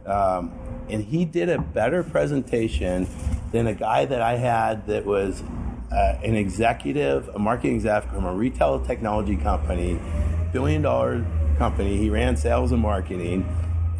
[0.07, 0.53] Um,
[0.89, 3.07] and he did a better presentation
[3.53, 5.43] than a guy that I had that was
[5.93, 10.01] uh, an executive, a marketing exec from a retail technology company,
[10.53, 11.25] billion dollar
[11.59, 11.97] company.
[11.97, 13.47] He ran sales and marketing,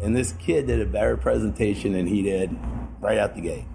[0.01, 2.57] and this kid did a better presentation than he did
[2.99, 3.65] right out the gate.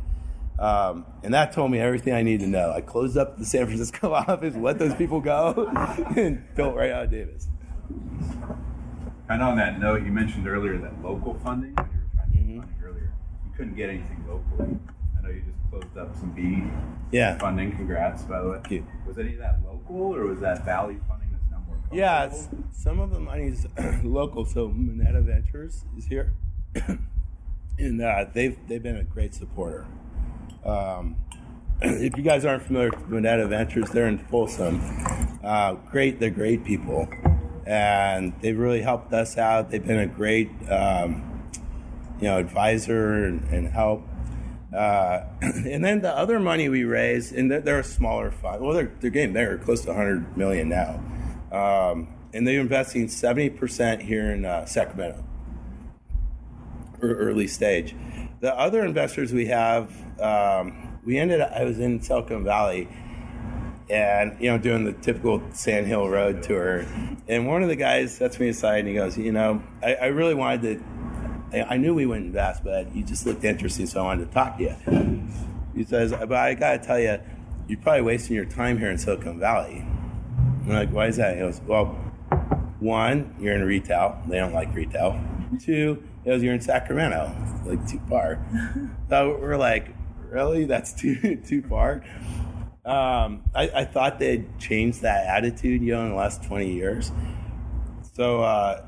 [0.58, 2.72] Um, and that told me everything I need to know.
[2.72, 5.70] I closed up the San Francisco office, let those people go,
[6.16, 7.48] and built right out of Davis.
[9.28, 12.36] of on that note, you mentioned earlier that local funding, when you were trying to
[12.38, 13.12] get funding earlier,
[13.44, 14.78] you couldn't get anything locally.
[15.18, 16.62] I know you just closed up some B
[17.12, 17.36] Yeah.
[17.38, 17.72] funding.
[17.76, 18.56] Congrats, by the way.
[18.60, 18.86] Thank you.
[19.06, 21.76] Was any of that local, or was that Valley funding that's now more?
[21.76, 21.96] local?
[21.98, 23.66] Yeah, it's, some of the money is
[24.04, 24.44] local.
[24.46, 26.32] So Moneta Ventures is here,
[27.78, 29.84] and uh, they've they've been a great supporter.
[30.66, 31.16] Um,
[31.80, 34.80] if you guys aren't familiar with Moneta Ventures, they're in Folsom.
[35.44, 37.08] Uh, great, they're great people,
[37.64, 39.70] and they've really helped us out.
[39.70, 41.42] They've been a great, um,
[42.18, 44.02] you know, advisor and, and help.
[44.74, 48.60] Uh, and then the other money we raise, and they're, they're a smaller fund.
[48.60, 51.00] Well, they're, they're getting bigger, close to 100 million now.
[51.52, 55.24] Um, and they're investing 70% here in uh, Sacramento,
[57.00, 57.94] early stage.
[58.40, 62.88] The other investors we have, um, we ended up, I was in Silicon Valley
[63.88, 66.84] and, you know, doing the typical Sand Hill Road tour.
[67.28, 70.06] And one of the guys sets me aside and he goes, you know, I, I
[70.06, 70.84] really wanted to
[71.52, 74.34] I, I knew we wouldn't invest, but you just looked interesting, so I wanted to
[74.34, 75.22] talk to you.
[75.74, 77.18] He says, but I got to tell you,
[77.68, 79.84] you're probably wasting your time here in Silicon Valley.
[80.62, 81.34] I'm like, why is that?
[81.34, 81.86] He goes, well,
[82.80, 84.20] one, you're in retail.
[84.26, 85.20] They don't like retail.
[85.60, 87.34] Two, he goes, you're in Sacramento.
[87.64, 88.44] Like too far.
[89.08, 89.95] so we're like,
[90.36, 90.66] really?
[90.66, 92.04] That's too too far.
[92.84, 97.10] Um, I, I thought they'd changed that attitude, you know, in the last 20 years.
[98.12, 98.84] So, uh,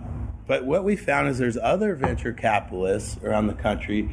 [0.46, 4.08] but what we found is there's other venture capitalists around the country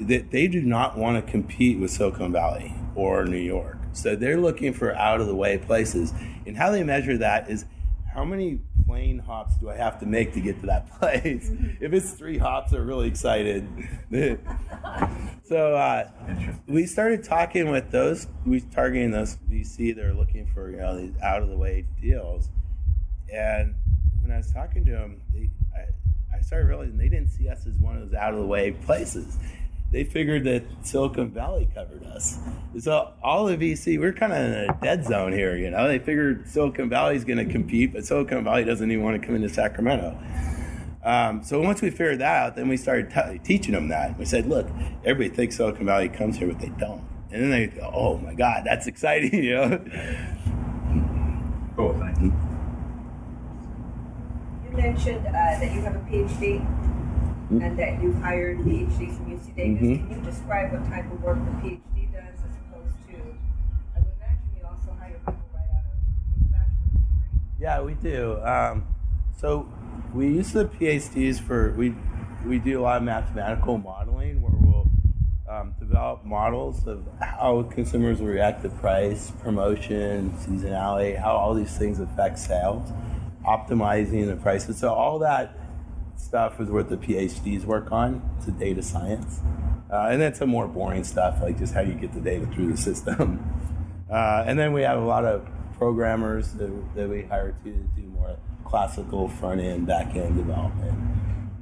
[0.00, 3.78] that they do not want to compete with Silicon Valley or New York.
[3.92, 6.14] So they're looking for out of the way places.
[6.46, 7.64] And how they measure that is
[8.14, 11.50] how many plane hops do I have to make to get to that place?
[11.80, 13.66] if it's three hops, they're really excited.
[15.50, 16.08] so uh,
[16.68, 20.96] we started talking with those, we targeting those VC that are looking for you know
[20.96, 22.48] these out of the way deals.
[23.32, 23.74] And
[24.22, 27.66] when I was talking to them, they, I, I started realizing they didn't see us
[27.66, 29.38] as one of those out of the way places.
[29.90, 32.38] They figured that Silicon Valley covered us.
[32.78, 35.56] So all of VC, we're kind of in a dead zone here.
[35.56, 39.20] You know, they figured Silicon Valley's going to compete, but Silicon Valley doesn't even want
[39.20, 40.16] to come into Sacramento.
[41.02, 44.18] Um, so once we figured that out, then we started t- teaching them that.
[44.18, 44.68] We said, look,
[45.04, 47.02] everybody thinks Silicon Valley comes here, but they don't.
[47.32, 49.78] And then they go, oh my God, that's exciting, you know?
[51.76, 52.32] Cool, thank you.
[54.70, 56.66] You mentioned uh, that you have a PhD
[57.50, 59.82] and that you've hired PhDs from UC Davis.
[59.82, 60.08] Mhm.
[60.08, 63.14] Can you describe what type of work the PhD does as opposed to,
[63.96, 65.98] I would imagine you also hire people right out of
[66.30, 67.58] manufacturing degree.
[67.58, 68.38] Yeah, we do.
[68.44, 68.86] Um,
[69.36, 69.66] so
[70.14, 71.94] we use the PhDs for we
[72.44, 74.88] we do a lot of mathematical modeling where we'll
[75.48, 82.00] um, develop models of how consumers react to price, promotion, seasonality, how all these things
[82.00, 82.90] affect sales,
[83.46, 84.78] optimizing the prices.
[84.78, 85.56] So all that
[86.16, 88.22] stuff is what the PhDs work on.
[88.38, 89.40] It's a data science,
[89.92, 92.72] uh, and then some more boring stuff like just how you get the data through
[92.72, 93.56] the system.
[94.10, 95.48] Uh, and then we have a lot of
[95.78, 98.36] programmers that, that we hire to do more
[98.70, 100.96] classical front end, back end development.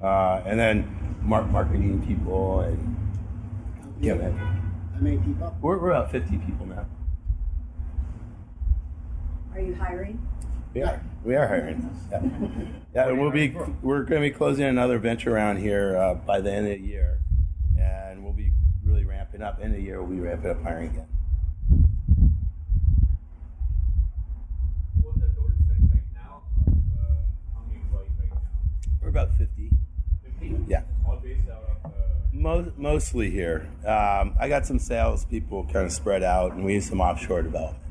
[0.03, 2.97] Uh, and then mar- marketing people and
[4.01, 4.33] yeah, man.
[4.95, 5.57] How many people?
[5.61, 6.87] We're, we're about 50 people now.
[9.53, 10.25] Are you hiring?
[10.75, 11.03] We are.
[11.25, 11.91] We are hiring.
[12.13, 12.21] Yeah,
[12.95, 16.41] yeah and we'll be we're going to be closing another venture around here uh, by
[16.41, 17.21] the end of the year,
[17.77, 18.53] and we'll be
[18.85, 19.59] really ramping up.
[19.61, 21.07] End of the year, we'll be ramping up hiring again.
[25.03, 28.39] What's the total strength right now of uh, how many employees right now?
[29.03, 29.71] We're about 50.
[30.41, 30.65] 50?
[30.69, 30.83] Yeah.
[31.07, 31.91] All based out of.
[31.91, 31.95] Uh,
[32.33, 33.69] Mo- mostly here.
[33.85, 37.43] Um, I got some sales people kind of spread out, and we use some offshore
[37.43, 37.83] development.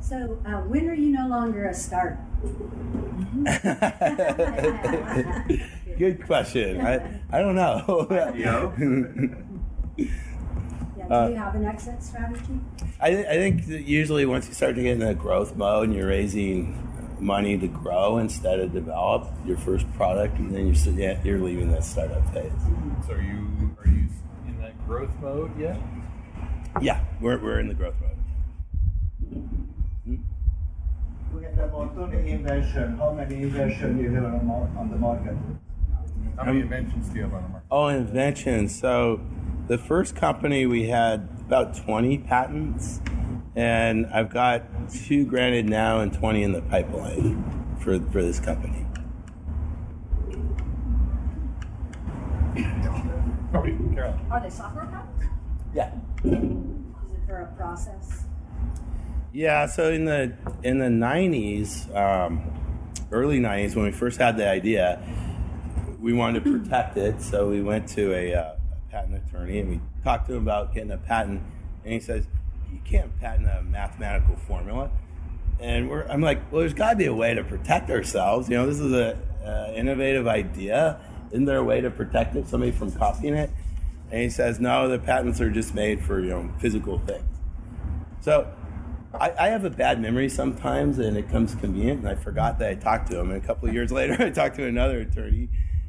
[0.00, 2.18] So uh, when are you no longer a startup?
[5.98, 6.80] Good question.
[6.82, 8.06] I, I don't know.
[11.02, 12.60] Yeah, do Uh, you have an exit strategy?
[13.00, 15.96] I, I think that usually once you start to get in a growth mode and
[15.96, 16.88] you're raising
[17.20, 21.70] money to grow instead of develop your first product, and then you're yeah, you're leaving
[21.72, 22.52] that startup phase.
[23.06, 24.06] So are you are you
[24.46, 25.76] in that growth mode yet?
[26.80, 28.10] Yeah, we're, we're in the growth mode.
[31.34, 32.96] We had about 20 invention.
[32.96, 35.36] How many inventions do you have on on the market?
[36.36, 37.66] How many inventions do you have on the market?
[37.70, 38.78] Oh, inventions.
[38.78, 39.20] So
[39.68, 43.00] the first company we had about 20 patents,
[43.54, 48.86] and I've got two granted now and 20 in the pipeline for, for this company.
[54.32, 55.26] Are they software patents?
[55.74, 55.92] Yeah.
[56.24, 58.24] Is it for a process?
[59.34, 62.50] Yeah, so in the in the '90s, um,
[63.10, 65.02] early '90s, when we first had the idea,
[66.00, 67.20] we wanted to protect it.
[67.20, 68.54] So we went to a, uh,
[68.92, 71.42] patent attorney and we talked to him about getting a patent.
[71.84, 72.26] And he says,
[72.70, 74.90] "You can't patent a mathematical formula."
[75.58, 78.48] And we're, I'm like, "Well, there's got to be a way to protect ourselves.
[78.48, 81.00] You know, this is a uh, innovative idea.
[81.32, 82.46] Isn't there a way to protect it?
[82.48, 83.50] Somebody from copying it?"
[84.10, 87.24] And he says, "No, the patents are just made for you know physical things."
[88.20, 88.46] So
[89.14, 92.70] I, I have a bad memory sometimes, and it comes convenient, and I forgot that
[92.70, 93.30] I talked to him.
[93.30, 95.48] And a couple of years later, I talked to another attorney,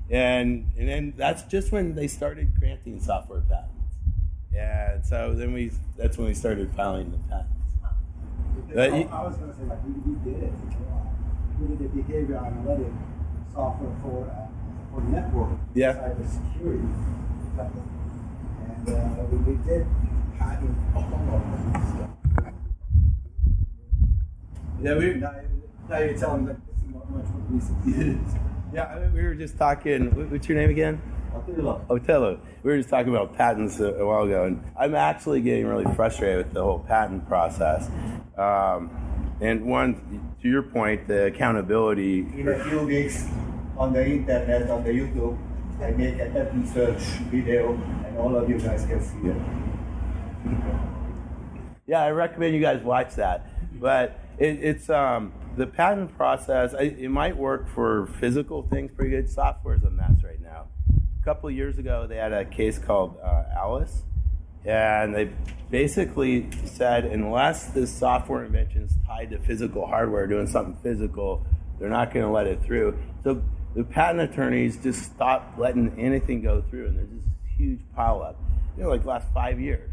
[0.09, 3.69] and and then that's just when they started granting software patents.
[4.53, 7.49] Yeah, and so then we that's when we started filing the patents.
[8.73, 10.53] But I, you- I was going to say, like, we, we did it.
[11.59, 12.91] We did the behavior analytic
[13.53, 14.47] software for uh,
[14.93, 15.93] for network Yeah.
[15.93, 16.89] cybersecurity.
[18.65, 19.85] And uh, we, we did
[20.37, 22.09] patent all of that stuff.
[24.81, 25.13] Yeah, we.
[25.15, 25.33] Now,
[25.89, 28.27] now you're telling me it's much more recent.
[28.73, 30.31] Yeah, I mean, we were just talking.
[30.31, 30.99] What's your name again?
[31.35, 31.85] Otello.
[31.91, 32.39] Otello.
[32.63, 35.85] We were just talking about patents a, a while ago, and I'm actually getting really
[35.93, 37.87] frustrated with the whole patent process.
[38.35, 38.89] Um,
[39.41, 42.21] and one, to your point, the accountability.
[42.21, 43.27] In a few weeks,
[43.77, 45.37] on the internet, on the YouTube,
[45.79, 49.37] I make a patent search video, and all of you guys can see it.
[51.85, 53.47] Yeah, I recommend you guys watch that.
[53.79, 56.73] But it, it's um, the patent process.
[56.73, 59.29] I, it might work for physical things pretty good.
[59.29, 60.67] Software is a mess right now.
[61.21, 64.03] A couple years ago, they had a case called uh, Alice,
[64.65, 65.31] and they
[65.69, 71.45] basically said unless this software invention is tied to physical hardware, doing something physical,
[71.79, 72.97] they're not going to let it through.
[73.23, 73.41] So
[73.75, 77.25] the patent attorneys just stopped letting anything go through, and there's this
[77.57, 78.35] huge pileup.
[78.77, 79.92] You know, like last five years.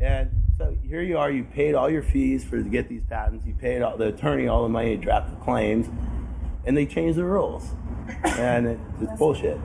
[0.00, 3.46] And so here you are, you paid all your fees for to get these patents,
[3.46, 5.88] you paid all, the attorney all the money to draft the claims,
[6.64, 7.70] and they changed the rules.
[8.24, 9.58] And it, it's bullshit.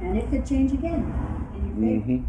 [0.00, 1.14] And it could change again
[1.54, 2.04] in your favor.
[2.04, 2.22] hmm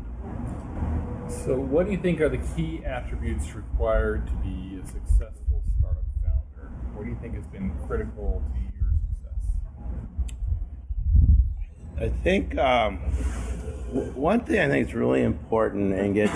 [1.30, 6.04] So, what do you think are the key attributes required to be a successful startup
[6.24, 6.72] founder?
[6.94, 9.56] What do you think has been critical to your success?
[12.00, 13.00] I think um,
[13.62, 13.69] w-
[14.16, 16.34] one thing I think is really important and gets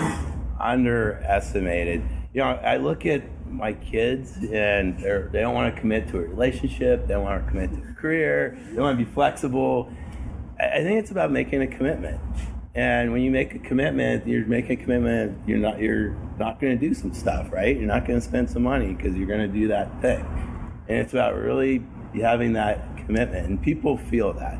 [0.60, 2.02] underestimated.
[2.32, 6.18] You know, I look at my kids and they're, they don't want to commit to
[6.18, 7.06] a relationship.
[7.06, 8.58] They don't want to commit to a career.
[8.72, 9.92] They want to be flexible.
[10.58, 12.20] I think it's about making a commitment.
[12.74, 15.38] And when you make a commitment, you're making a commitment.
[15.46, 17.76] You're not you're not going to do some stuff, right?
[17.76, 20.24] You're not going to spend some money because you're going to do that thing.
[20.88, 21.84] And it's about really
[22.20, 24.58] having that commitment, and people feel that,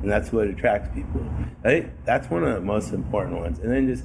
[0.00, 1.26] and that's what attracts people.
[1.64, 1.90] Right?
[2.04, 3.58] That's one of the most important ones.
[3.58, 4.04] And then just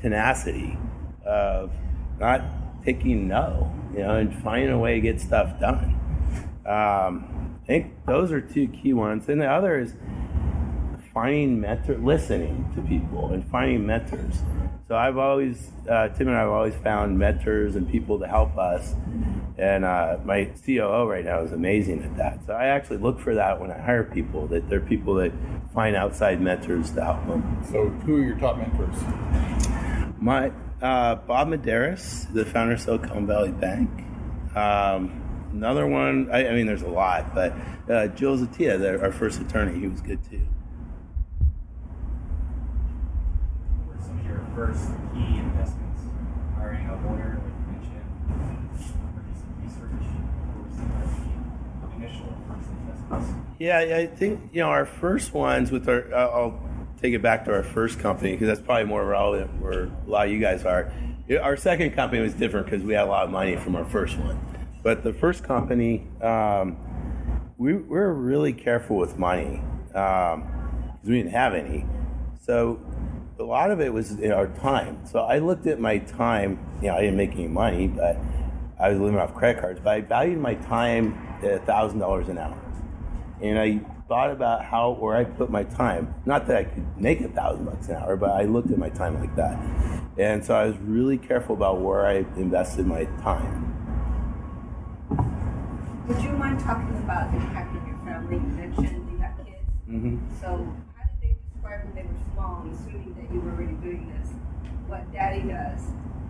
[0.00, 0.78] tenacity
[1.24, 1.70] of
[2.18, 2.42] not
[2.84, 5.98] taking no, you know, and finding a way to get stuff done.
[6.66, 9.28] Um, I think those are two key ones.
[9.28, 9.94] And the other is
[11.12, 14.42] finding mentor, listening to people and finding mentors.
[14.90, 18.58] So I've always, uh, Tim and I have always found mentors and people to help
[18.58, 18.92] us.
[19.56, 22.44] And uh, my COO right now is amazing at that.
[22.44, 25.30] So I actually look for that when I hire people, that they're people that
[25.72, 27.64] find outside mentors to help them.
[27.70, 28.96] So, who are your top mentors?
[30.18, 30.50] My
[30.82, 33.88] uh, Bob Medearis, the founder of Silicon Valley Bank.
[34.56, 37.52] Um, another one, I, I mean, there's a lot, but
[37.88, 40.48] uh, Joe Zatia, our first attorney, he was good too.
[43.84, 46.02] What were some of your first key investments?
[46.54, 48.04] Hiring a lawyer, like you mentioned,
[49.14, 50.04] purchasing research.
[51.80, 53.32] The initial first investments?
[53.58, 56.14] Yeah, I think you know our first ones with our.
[56.14, 56.60] I'll
[57.00, 60.26] take it back to our first company because that's probably more relevant where a lot
[60.26, 60.92] of you guys are.
[61.40, 64.18] Our second company was different because we had a lot of money from our first
[64.18, 64.38] one,
[64.82, 66.76] but the first company, um,
[67.56, 70.42] we, we were really careful with money because
[71.06, 71.86] we didn't have any.
[72.42, 72.78] So
[73.40, 75.04] a lot of it was in our time.
[75.06, 76.58] So I looked at my time.
[76.80, 78.16] You know, I didn't make any money, but
[78.78, 79.80] I was living off credit cards.
[79.82, 82.56] But I valued my time at thousand dollars an hour
[83.42, 86.14] and I thought about how where I put my time.
[86.26, 88.90] Not that I could make a thousand bucks an hour, but I looked at my
[88.90, 89.58] time like that,
[90.18, 93.66] and so I was really careful about where I invested my time.
[96.08, 98.36] Would you mind talking about impacting your family?
[98.36, 99.58] You mentioned you have kids.
[99.88, 100.18] Mm-hmm.
[100.40, 100.74] So
[101.78, 104.30] when they were small, I'm assuming that you were already doing this,
[104.86, 105.80] what daddy does?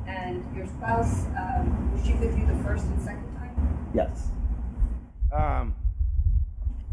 [0.07, 3.91] And your spouse, um, was she with you the first and second time?
[3.95, 4.29] Yes.
[5.33, 5.75] Um,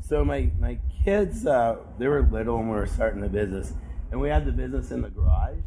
[0.02, 3.74] so my my kids, uh, they were little and we were starting the business,
[4.12, 5.58] and we had the business in the garage.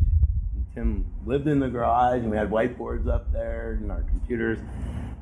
[0.55, 4.59] And Tim lived in the garage, and we had whiteboards up there and our computers.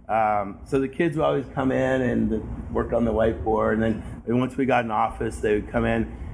[0.09, 4.03] Um, so the kids would always come in and work on the whiteboard, and then
[4.27, 6.28] and once we got an office, they would come in.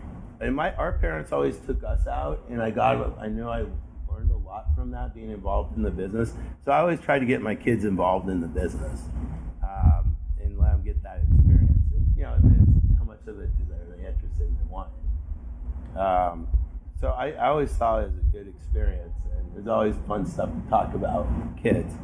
[0.45, 3.65] And my our parents always took us out, and I got I knew I
[4.11, 6.35] learned a lot from that being involved in the business.
[6.67, 9.01] So I always tried to get my kids involved in the business
[9.63, 11.81] um, and let them get that experience.
[11.95, 12.37] And you know,
[12.99, 14.91] how much of it do they really interested in and want?
[15.97, 16.47] Um,
[17.01, 20.51] so I, I always saw it as a good experience, and there's always fun stuff
[20.51, 21.95] to talk about with kids.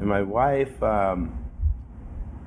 [0.00, 1.32] And my wife, um,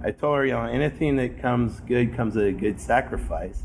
[0.04, 3.64] I told her, you know, anything that comes good comes at a good sacrifice.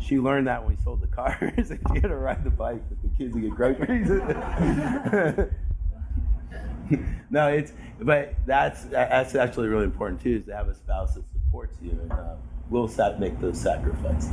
[0.00, 2.82] She learned that when we sold the cars, and she had to ride the bike
[2.88, 4.08] with the kids to get groceries.
[7.30, 11.24] no, it's but that's that's actually really important too, is to have a spouse that
[11.32, 12.34] supports you and uh,
[12.70, 14.30] will sat make those sacrifices.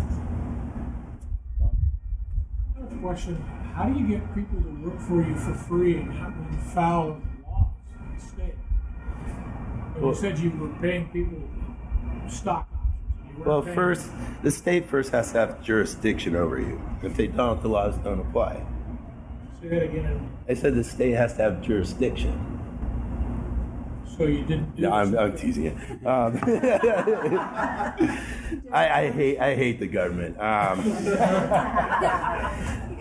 [2.78, 3.36] Another question:
[3.74, 7.10] How do you get people to work for you for free and not run foul
[7.12, 7.68] of the laws
[8.00, 8.56] of the state?
[9.96, 11.42] Well- you said you were paying people
[12.30, 12.68] stock
[13.40, 14.10] Well, first,
[14.44, 16.82] the state first has to have jurisdiction over you.
[17.04, 18.66] If they don't, the laws don't apply.
[19.62, 20.30] Say that again.
[20.48, 22.52] I said the state has to have jurisdiction.
[24.18, 24.84] So you didn't do.
[24.84, 25.18] No, I'm.
[25.18, 25.72] I'm teasing you.
[26.08, 26.40] Um,
[28.72, 30.40] I, I hate I hate the government.
[30.40, 31.16] Um, You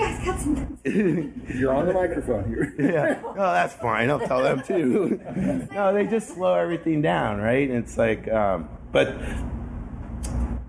[0.00, 0.78] guys got some.
[1.54, 2.74] You're on the microphone here.
[2.78, 3.20] yeah.
[3.24, 4.10] Oh, that's fine.
[4.10, 5.20] I'll tell them too.
[5.72, 7.70] no, they just slow everything down, right?
[7.70, 9.14] And it's like, um, but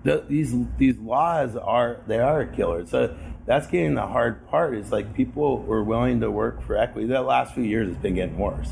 [0.06, 2.86] the, these these laws are they are a killer.
[2.86, 4.76] So that's getting the hard part.
[4.76, 7.08] Is like people were willing to work for equity.
[7.08, 8.72] The last few years has been getting worse.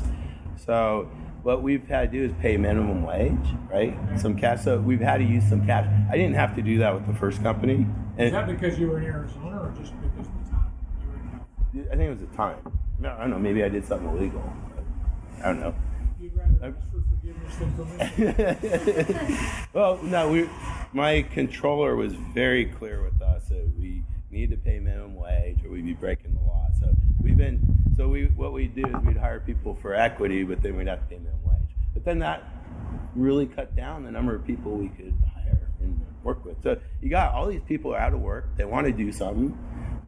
[0.64, 1.10] So
[1.42, 3.36] what we've had to do is pay minimum wage,
[3.68, 3.98] right?
[4.16, 4.62] Some cash.
[4.62, 5.86] So we've had to use some cash.
[6.10, 7.86] I didn't have to do that with the first company.
[8.16, 10.72] Is that because you were in Arizona, or just because of the time
[11.02, 12.78] you were in I think it was the time.
[13.00, 13.38] No, I don't know.
[13.40, 14.42] Maybe I did something illegal.
[15.42, 15.74] I don't know.
[16.20, 19.66] You'd rather ask for forgiveness than permission.
[19.72, 20.48] well, no, we.
[20.94, 25.70] My controller was very clear with us that we need to pay minimum wage, or
[25.70, 26.68] we'd be breaking the law.
[26.78, 27.60] So we've been.
[27.96, 31.00] So we what we do is we'd hire people for equity, but then we'd have
[31.00, 31.76] to pay minimum wage.
[31.94, 32.44] But then that
[33.16, 36.62] really cut down the number of people we could hire and work with.
[36.62, 38.56] So you got all these people out of work.
[38.56, 39.58] They want to do something.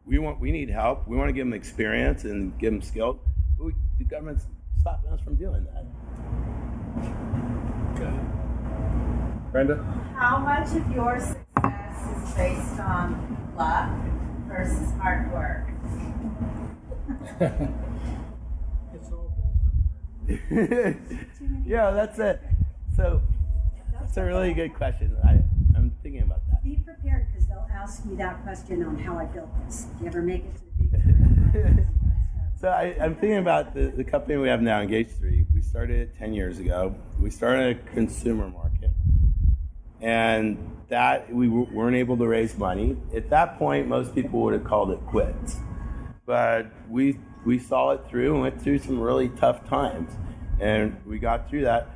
[0.05, 0.39] We want.
[0.39, 1.09] We need help.
[1.09, 3.19] We want to give them experience and give them skills.
[3.59, 4.47] We, the government's
[4.79, 5.85] stopping us from doing that.
[9.53, 9.77] Brenda?
[10.17, 13.91] How much of your success is based on luck
[14.49, 15.69] versus hard work?
[18.95, 19.33] It's all
[21.67, 22.43] yeah, that's it.
[22.97, 23.21] So
[23.93, 25.17] that's a really good question.
[25.25, 25.43] I,
[25.77, 26.63] I'm thinking about that.
[26.65, 29.87] Be prepared because they'll ask me that question on how I built this.
[29.95, 31.87] If you ever make it to the big
[32.59, 35.47] So I, I'm thinking about the, the company we have now, Engage 3.
[35.55, 36.95] We started it 10 years ago.
[37.21, 38.76] We started a consumer market.
[40.01, 42.97] And that, we weren't able to raise money.
[43.15, 45.57] At that point, most people would have called it quits.
[46.27, 50.13] But we, we saw it through and went through some really tough times.
[50.61, 51.91] And we got through that.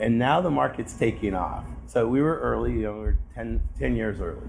[0.00, 1.64] And now the market's taking off.
[1.86, 4.48] So we were early, you know, we were 10, 10 years early.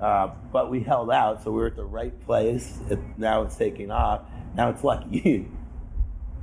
[0.00, 2.78] Uh, but we held out, so we were at the right place.
[2.90, 4.22] It, now it's taking off.
[4.54, 5.48] Now it's lucky.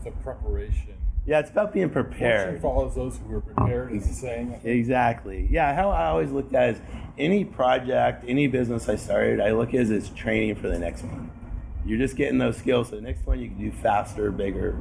[0.06, 0.96] It's a preparation.
[1.26, 2.62] Yeah, it's about being Fortune prepared.
[2.62, 4.60] follows those who are prepared, is the saying.
[4.64, 5.48] Exactly.
[5.50, 6.82] Yeah, how I always looked at it is
[7.18, 11.04] any project, any business I started, I look at it as training for the next
[11.04, 11.32] one.
[11.86, 14.78] You're just getting those skills, so the next one you can do faster, bigger.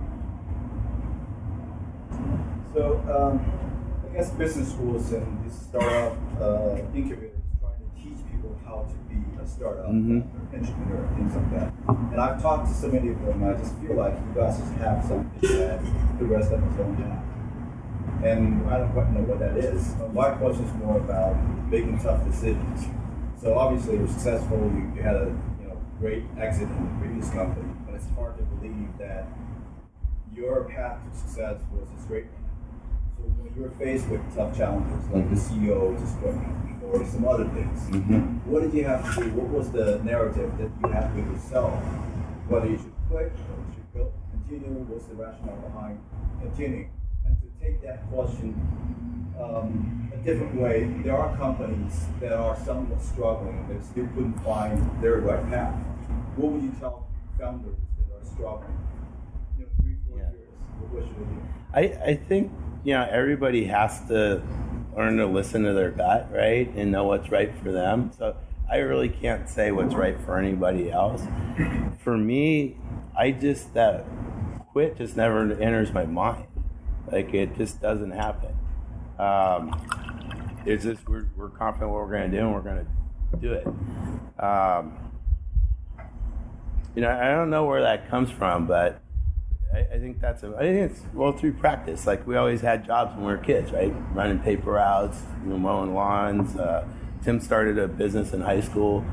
[2.74, 3.44] So, um,
[4.10, 8.94] I guess business schools and these startup uh, incubators trying to teach people how to
[9.12, 10.22] be a startup Mhm.
[10.54, 11.72] entrepreneur, things like that.
[12.12, 14.72] And I've talked to so many of them, I just feel like you guys just
[14.74, 15.80] have something that
[16.18, 17.18] the rest of us don't have.
[18.22, 19.96] And I don't quite know what that is.
[20.12, 21.34] My question is more about
[21.68, 22.86] making tough decisions.
[23.36, 27.28] So obviously you're successful, you, you had a you know great exit in the previous
[27.30, 29.26] company, but it's hard to believe that
[30.32, 32.46] your path to success was a straight line.
[33.16, 37.26] So when you were faced with tough challenges, like the CEO just going, or some
[37.26, 38.44] other things, Mhm.
[38.46, 39.30] what did you have to do?
[39.30, 41.72] What was the narrative that you had to give yourself?
[42.48, 45.98] Whether you should quit or you should go, continue, what's the rationale behind
[46.40, 46.90] continuing?
[47.26, 48.54] And to take that question
[49.40, 54.78] um, a different way, there are companies that are somewhat struggling that still couldn't find
[55.00, 55.74] their right path.
[56.36, 57.06] What would you tell
[57.38, 58.76] founders that are struggling?
[59.58, 60.34] You know, three, four years,
[60.80, 61.96] what, what should they do?
[62.04, 62.52] I, I think
[62.84, 64.42] you know everybody has to
[64.96, 68.12] learn to listen to their gut, right, and know what's right for them.
[68.18, 68.36] So
[68.70, 71.22] I really can't say what's right for anybody else.
[71.98, 72.76] For me,
[73.16, 74.04] I just that
[74.72, 76.46] quit just never enters my mind.
[77.10, 78.56] Like it just doesn't happen.
[79.18, 79.78] Um,
[80.64, 83.52] it's just we're, we're confident what we're going to do and we're going to do
[83.52, 83.66] it.
[84.42, 84.98] Um,
[86.94, 89.01] you know, I don't know where that comes from, but
[89.72, 92.06] I, I think that's a, I think it's well through practice.
[92.06, 93.92] Like we always had jobs when we were kids, right?
[94.12, 96.56] Running paper routes, you know, mowing lawns.
[96.56, 96.86] Uh,
[97.22, 99.04] Tim started a business in high school,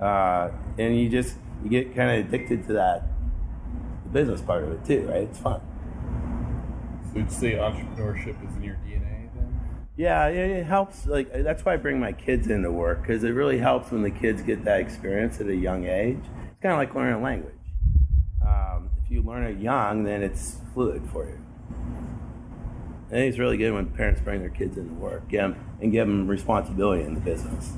[0.00, 3.08] uh, and you just you get kind of addicted to that,
[4.04, 5.22] the business part of it too, right?
[5.22, 5.60] It's fun.
[7.12, 9.60] So you'd say entrepreneurship is in your DNA then?
[9.96, 11.06] Yeah, it, it helps.
[11.06, 14.10] Like that's why I bring my kids into work because it really helps when the
[14.10, 16.18] kids get that experience at a young age.
[16.18, 17.55] It's kind of like learning a language.
[19.26, 21.40] If you learn it young, then it's fluid for you.
[23.08, 25.90] I think it's really good when parents bring their kids into work give 'em- and
[25.90, 27.72] give them responsibility in the business.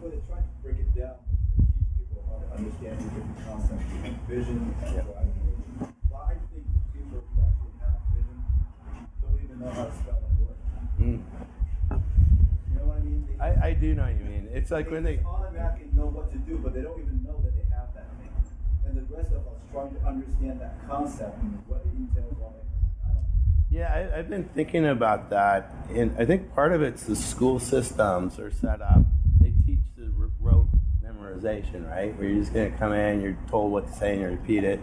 [0.00, 3.36] Well, they're trying to break it down and teach people how to understand the different
[3.46, 5.10] concepts, like vision, and strategy.
[6.10, 6.64] But I think
[6.94, 8.38] people who actually have vision
[9.20, 10.56] don't even know how to spell that word.
[11.00, 11.20] Mm.
[12.72, 13.28] You know what I mean?
[13.28, 14.48] They, I, I do know what you mean.
[14.52, 17.36] It's like when they automatically know what to do, but they don't even know that
[17.36, 17.49] they have that thing.
[18.90, 21.38] And the rest of us trying to understand that concept
[21.68, 22.64] what it entails on it.
[23.70, 27.60] Yeah, I, I've been thinking about that, and I think part of it's the school
[27.60, 29.02] systems are set up.
[29.40, 30.10] They teach the
[30.40, 30.66] rote
[31.04, 32.18] memorization, right?
[32.18, 34.64] Where you're just going to come in, you're told what to say, and you repeat
[34.64, 34.80] it,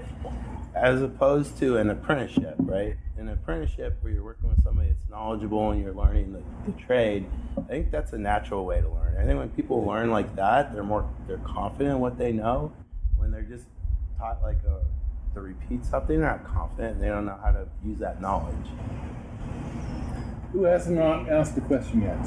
[0.73, 2.95] as opposed to an apprenticeship, right?
[3.17, 7.25] An apprenticeship where you're working with somebody that's knowledgeable and you're learning the, the trade.
[7.57, 9.17] I think that's a natural way to learn.
[9.19, 12.71] I think when people learn like that, they're more they're confident in what they know.
[13.17, 13.65] When they're just
[14.17, 14.83] taught like a
[15.37, 16.99] to repeat something, they're not confident.
[16.99, 18.55] They don't know how to use that knowledge.
[20.51, 22.17] Who has not asked a question yet?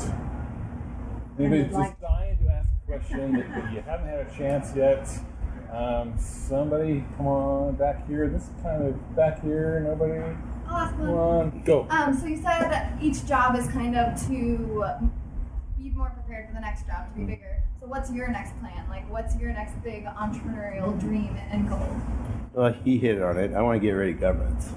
[1.38, 4.76] Anybody's would just dying to ask a question that, that you haven't had a chance
[4.76, 5.08] yet?
[5.72, 8.28] Um, somebody, come on, back here.
[8.28, 9.80] This is kind of back here.
[9.80, 10.36] Nobody.
[10.68, 11.86] I'll Come on, go.
[11.90, 14.84] Um, so you said that each job is kind of to
[15.78, 17.62] be more prepared for the next job to be bigger.
[17.90, 18.88] So what's your next plan?
[18.88, 21.88] Like, what's your next big entrepreneurial dream and goal?
[22.52, 23.52] Well, he hit on it.
[23.52, 24.68] I want to get rid of governments.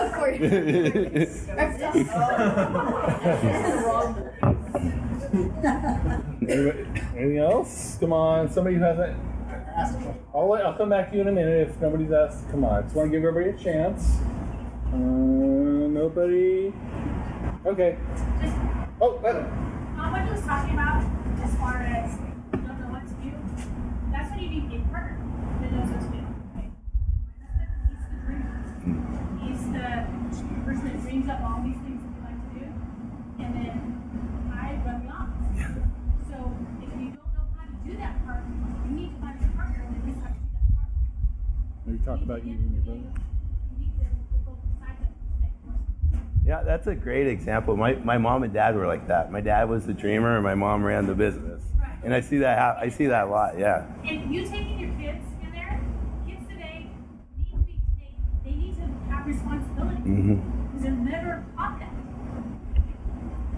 [0.00, 0.44] Before you-
[6.48, 6.86] Anybody-
[7.16, 7.96] Anything else?
[7.98, 9.16] Come on, somebody who hasn't.
[10.32, 12.48] I'll, let- I'll come back to you in a minute if nobody's asked.
[12.50, 14.18] Come on, I just want to give everybody a chance.
[14.92, 16.72] Uh, nobody.
[17.66, 17.96] Okay.
[19.00, 21.04] Oh, that, Um, what he was talking about
[21.42, 23.30] as far as you don't know what to do,
[24.12, 25.18] that's when you need a partner
[25.60, 26.22] that knows what to do.
[26.54, 28.54] He's the dreamer.
[29.42, 29.86] He's the
[30.64, 32.64] person that dreams up all these things that we like to do,
[33.42, 33.74] and then
[34.54, 35.58] I run the office.
[36.30, 36.36] So
[36.82, 39.90] if you don't know how to do that part, you need to find a partner
[39.90, 40.90] that knows how to do that part.
[41.86, 43.10] maybe talk about you and your brother.
[43.10, 45.82] You need to put both sides of it to make it work.
[46.46, 47.76] Yeah, that's a great example.
[47.76, 49.32] My, my mom and dad were like that.
[49.32, 51.62] My dad was the dreamer, and my mom ran the business.
[52.02, 53.58] And I see that hap- I see that a lot.
[53.58, 53.86] Yeah.
[54.04, 55.80] And you taking your kids in there,
[56.26, 56.86] kids today
[57.38, 57.80] need to be
[58.44, 60.34] they, they need to have responsibility Mm-hmm.
[60.34, 61.88] because they're never taught that.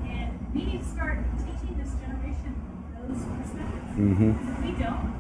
[0.07, 2.55] And we need to start teaching this generation
[3.03, 3.99] those perspectives.
[3.99, 4.31] Mm-hmm.
[4.31, 5.13] If we don't,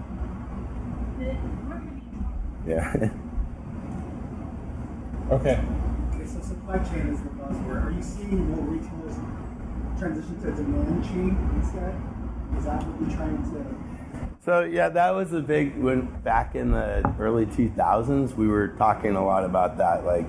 [1.18, 1.36] then
[1.68, 3.10] we're going to be in trouble.
[3.10, 3.10] Yeah.
[5.28, 5.58] Okay.
[6.46, 7.86] Supply chain is the buzzword.
[7.86, 9.16] Are you seeing more retailers
[9.98, 11.92] transition to demand chain instead?
[12.56, 14.38] Is that what you're trying to?
[14.44, 18.36] So yeah, that was a big when back in the early 2000s.
[18.36, 20.04] We were talking a lot about that.
[20.04, 20.24] Like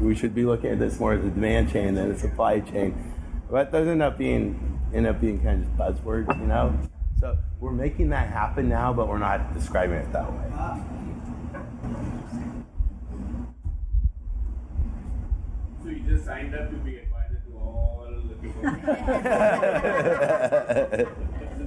[0.00, 3.12] we should be looking at this more as a demand chain than a supply chain.
[3.48, 6.76] But those end up being end up being kind of just buzzwords, you know.
[7.20, 11.05] So we're making that happen now, but we're not describing it that way.
[15.86, 18.60] So you just signed up to be advisor to all the people.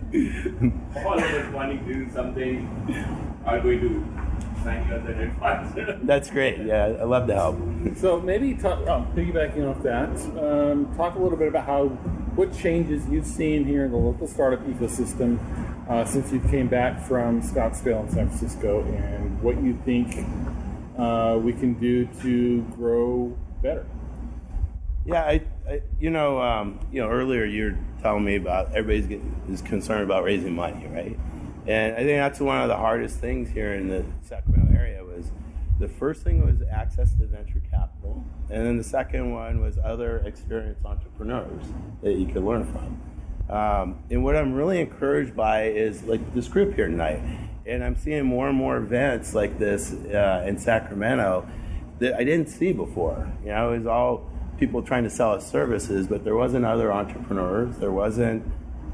[1.05, 2.67] all of us wanting to do something
[3.45, 4.03] are going to
[4.61, 5.99] sign you as an advisor.
[6.03, 6.59] That's great.
[6.65, 7.59] Yeah, I love to help.
[7.95, 11.85] So maybe talk, oh, piggybacking off that, um, talk a little bit about how
[12.35, 15.39] what changes you've seen here in the local startup ecosystem
[15.89, 20.27] uh, since you came back from Scottsdale and San Francisco, and what you think
[20.97, 23.85] uh, we can do to grow better.
[25.09, 29.07] Yeah, I, I you know, um, you know, earlier you were telling me about everybody's
[29.07, 31.17] get, is concerned about raising money, right?
[31.65, 35.31] And I think that's one of the hardest things here in the Sacramento area was
[35.79, 40.19] the first thing was access to venture capital, and then the second one was other
[40.19, 41.63] experienced entrepreneurs
[42.03, 43.01] that you could learn from.
[43.49, 47.21] Um, and what I'm really encouraged by is like this group here tonight,
[47.65, 51.47] and I'm seeing more and more events like this uh, in Sacramento
[51.97, 53.31] that I didn't see before.
[53.43, 54.28] You know, it was all
[54.59, 57.77] people trying to sell us services, but there wasn't other entrepreneurs.
[57.77, 58.43] There wasn't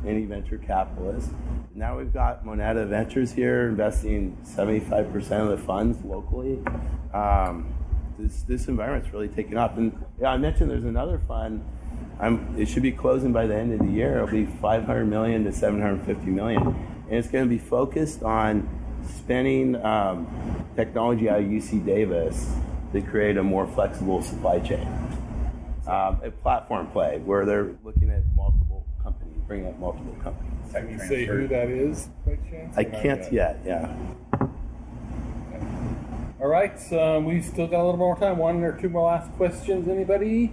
[0.06, 1.32] any venture capitalists.
[1.74, 6.62] Now we've got Moneta Ventures here investing 75% of the funds locally.
[7.14, 7.74] Um,
[8.18, 9.76] this, this environment's really taken off.
[9.78, 11.66] And yeah, I mentioned there's another fund.
[12.20, 14.18] I'm, it should be closing by the end of the year.
[14.18, 18.70] It'll be 500 million to 750 million, and it's going to be focused on
[19.18, 20.28] spending um,
[20.76, 22.56] technology out of UC Davis
[22.94, 24.88] to create a more flexible supply chain.
[25.88, 30.52] Um, a platform play where they're looking at multiple companies, bringing up multiple companies.
[30.74, 32.76] Can you say who that is by chance?
[32.76, 33.60] I can't yet.
[33.64, 33.96] Yeah.
[36.42, 38.38] All right, um, we still got a little more time.
[38.38, 39.88] One or two more last questions.
[39.88, 40.52] Anybody?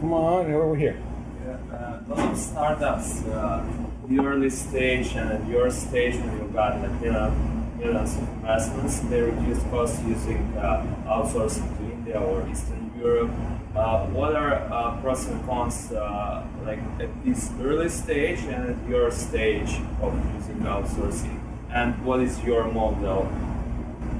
[0.00, 1.02] Come on, over here.
[1.46, 3.64] Yeah, uh, a lot of startups, uh,
[4.06, 9.00] the early stage and at your stage when you've got like million, millions of investments,
[9.00, 13.30] they reduce costs using uh, outsourcing to India or Eastern Europe.
[13.74, 18.88] Uh, what are uh, pros and cons uh, like at this early stage and at
[18.88, 21.40] your stage of using outsourcing?
[21.72, 23.28] And what is your model?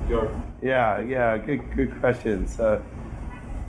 [0.08, 0.28] Your
[0.60, 2.48] Yeah, yeah, good, good question.
[2.48, 2.82] So,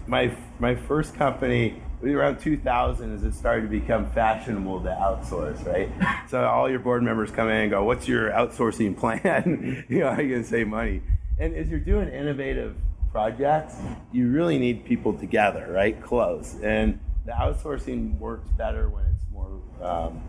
[0.08, 5.90] my my first company around 2000 as it started to become fashionable to outsource, right?
[6.30, 9.86] So all your board members come in and go, "What's your outsourcing plan?
[9.88, 11.02] you know, how are you gonna save money?"
[11.38, 12.76] And as you're doing innovative
[13.16, 13.78] projects,
[14.12, 16.04] you really need people together, right?
[16.04, 16.58] Close.
[16.62, 20.22] And the outsourcing works better when it's more um,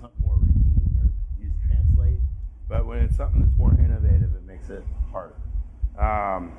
[0.00, 2.16] something more routine or use translate.
[2.70, 5.34] But when it's something that's more innovative, it makes it harder.
[5.98, 6.52] Um,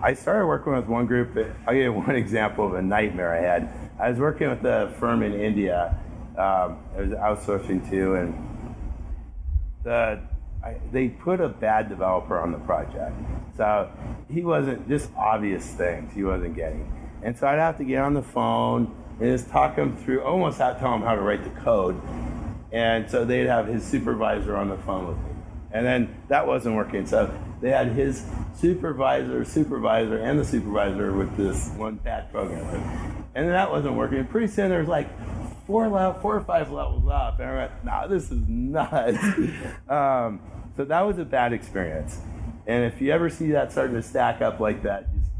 [0.00, 1.36] I started working with one group.
[1.66, 3.68] I'll give you one example of a nightmare I had.
[3.98, 5.98] I was working with a firm in India,
[6.38, 8.34] Um, it was outsourcing too, and
[9.82, 10.20] the
[10.62, 13.16] I, they put a bad developer on the project,
[13.56, 13.90] so
[14.30, 16.90] he wasn't just obvious things he wasn't getting,
[17.22, 20.58] and so I'd have to get on the phone and just talk him through, almost
[20.58, 22.00] have to tell him how to write the code,
[22.72, 25.30] and so they'd have his supervisor on the phone with me,
[25.72, 31.34] and then that wasn't working, so they had his supervisor, supervisor, and the supervisor with
[31.38, 34.26] this one bad programmer, and that wasn't working.
[34.26, 35.08] Pretty soon there was like
[35.70, 39.18] four level, four or five levels up, and I went, "Nah, this is nuts."
[39.88, 40.40] um,
[40.76, 42.18] so that was a bad experience.
[42.66, 45.30] And if you ever see that starting to stack up like that, just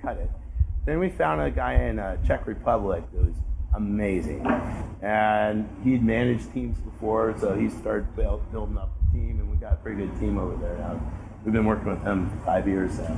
[0.00, 0.30] cut it.
[0.86, 3.34] Then we found a guy in uh, Czech Republic that was
[3.74, 4.46] amazing,
[5.02, 9.56] and he'd managed teams before, so he started build, building up a team, and we
[9.58, 11.00] got a pretty good team over there now.
[11.44, 13.16] We've been working with him five years now.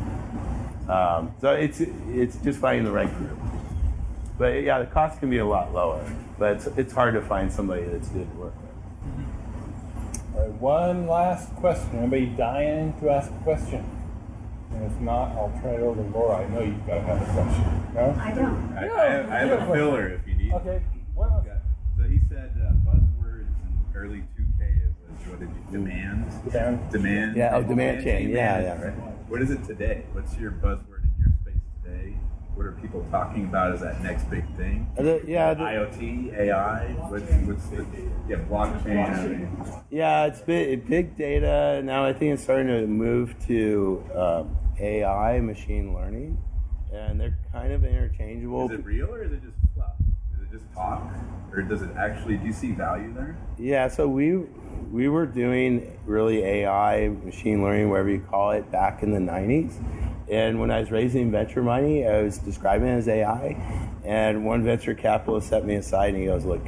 [0.89, 3.39] Um, so it's it's just finding the right group.
[4.39, 6.05] But yeah, the cost can be a lot lower,
[6.39, 10.37] but it's, it's hard to find somebody that's good to work with.
[10.37, 11.99] All right, one last question.
[11.99, 13.85] Anybody dying to ask a question?
[14.73, 16.45] And if not, I'll turn it over to Laura.
[16.45, 17.95] I know you've got to have a question.
[17.95, 18.17] No?
[18.21, 18.77] I don't.
[18.77, 20.53] I, I, have, I have a filler if you need.
[20.53, 20.83] Okay.
[21.15, 21.45] What else?
[21.47, 21.57] Yeah.
[21.97, 26.31] So he said uh, buzzwords in early 2K was what did you demand?
[26.45, 26.91] Demand.
[26.91, 27.37] Demand.
[27.37, 28.29] Yeah, oh, demand chain.
[28.29, 28.83] Yeah, yeah.
[28.83, 28.93] Right?
[29.29, 30.05] What is it today?
[30.13, 32.17] What's your buzzword in your space today?
[32.57, 34.91] What are people talking about as that next big thing?
[34.97, 36.87] The- yeah, the- IoT, AI.
[37.11, 37.85] What's, what's the
[38.27, 39.83] yeah blockchain?
[39.91, 41.83] Yeah, it's big, big data.
[41.85, 46.39] Now I think it's starting to move to um, AI, machine learning,
[46.91, 48.71] and they're kind of interchangeable.
[48.73, 49.93] is it real or is it just fluff?
[50.35, 51.03] Is it just talk,
[51.53, 52.39] or does it actually?
[52.39, 53.37] Do you see value there?
[53.59, 54.39] Yeah, so we
[54.91, 59.75] we were doing really AI, machine learning, whatever you call it, back in the '90s.
[60.31, 63.57] And when I was raising venture money, I was describing it as AI.
[64.05, 66.67] And one venture capitalist set me aside and he goes, "Look,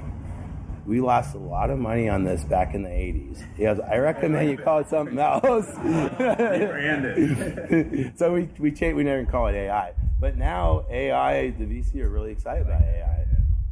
[0.86, 3.98] we lost a lot of money on this back in the '80s." He goes, "I
[3.98, 5.66] recommend you call it something else."
[8.16, 8.96] So we we changed.
[8.96, 9.92] We never call it AI.
[10.20, 13.26] But now AI, the VC are really excited about AI,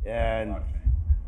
[0.06, 0.56] and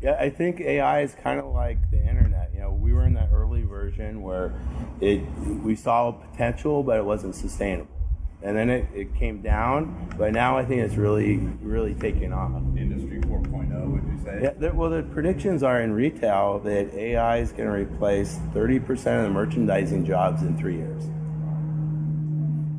[0.01, 2.51] yeah, I think AI is kind of like the internet.
[2.53, 4.53] You know, we were in that early version where
[5.01, 5.21] it
[5.63, 7.91] we saw potential, but it wasn't sustainable,
[8.41, 10.13] and then it, it came down.
[10.17, 12.51] But now I think it's really really taking off.
[12.77, 14.39] Industry 4.0, would you say?
[14.43, 18.89] Yeah, there, well, the predictions are in retail that AI is going to replace 30%
[19.17, 21.03] of the merchandising jobs in three years.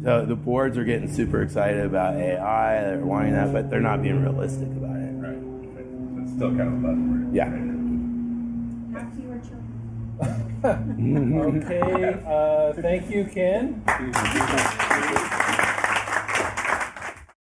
[0.02, 4.02] So the boards are getting super excited about AI, they're wanting that, but they're not
[4.02, 5.12] being realistic about it.
[5.12, 5.36] Right.
[5.36, 7.34] So it's still kind of a buzzword.
[7.34, 7.44] Yeah.
[8.98, 9.59] Have fewer children.
[10.64, 12.20] okay.
[12.26, 13.82] Uh, thank you, Ken.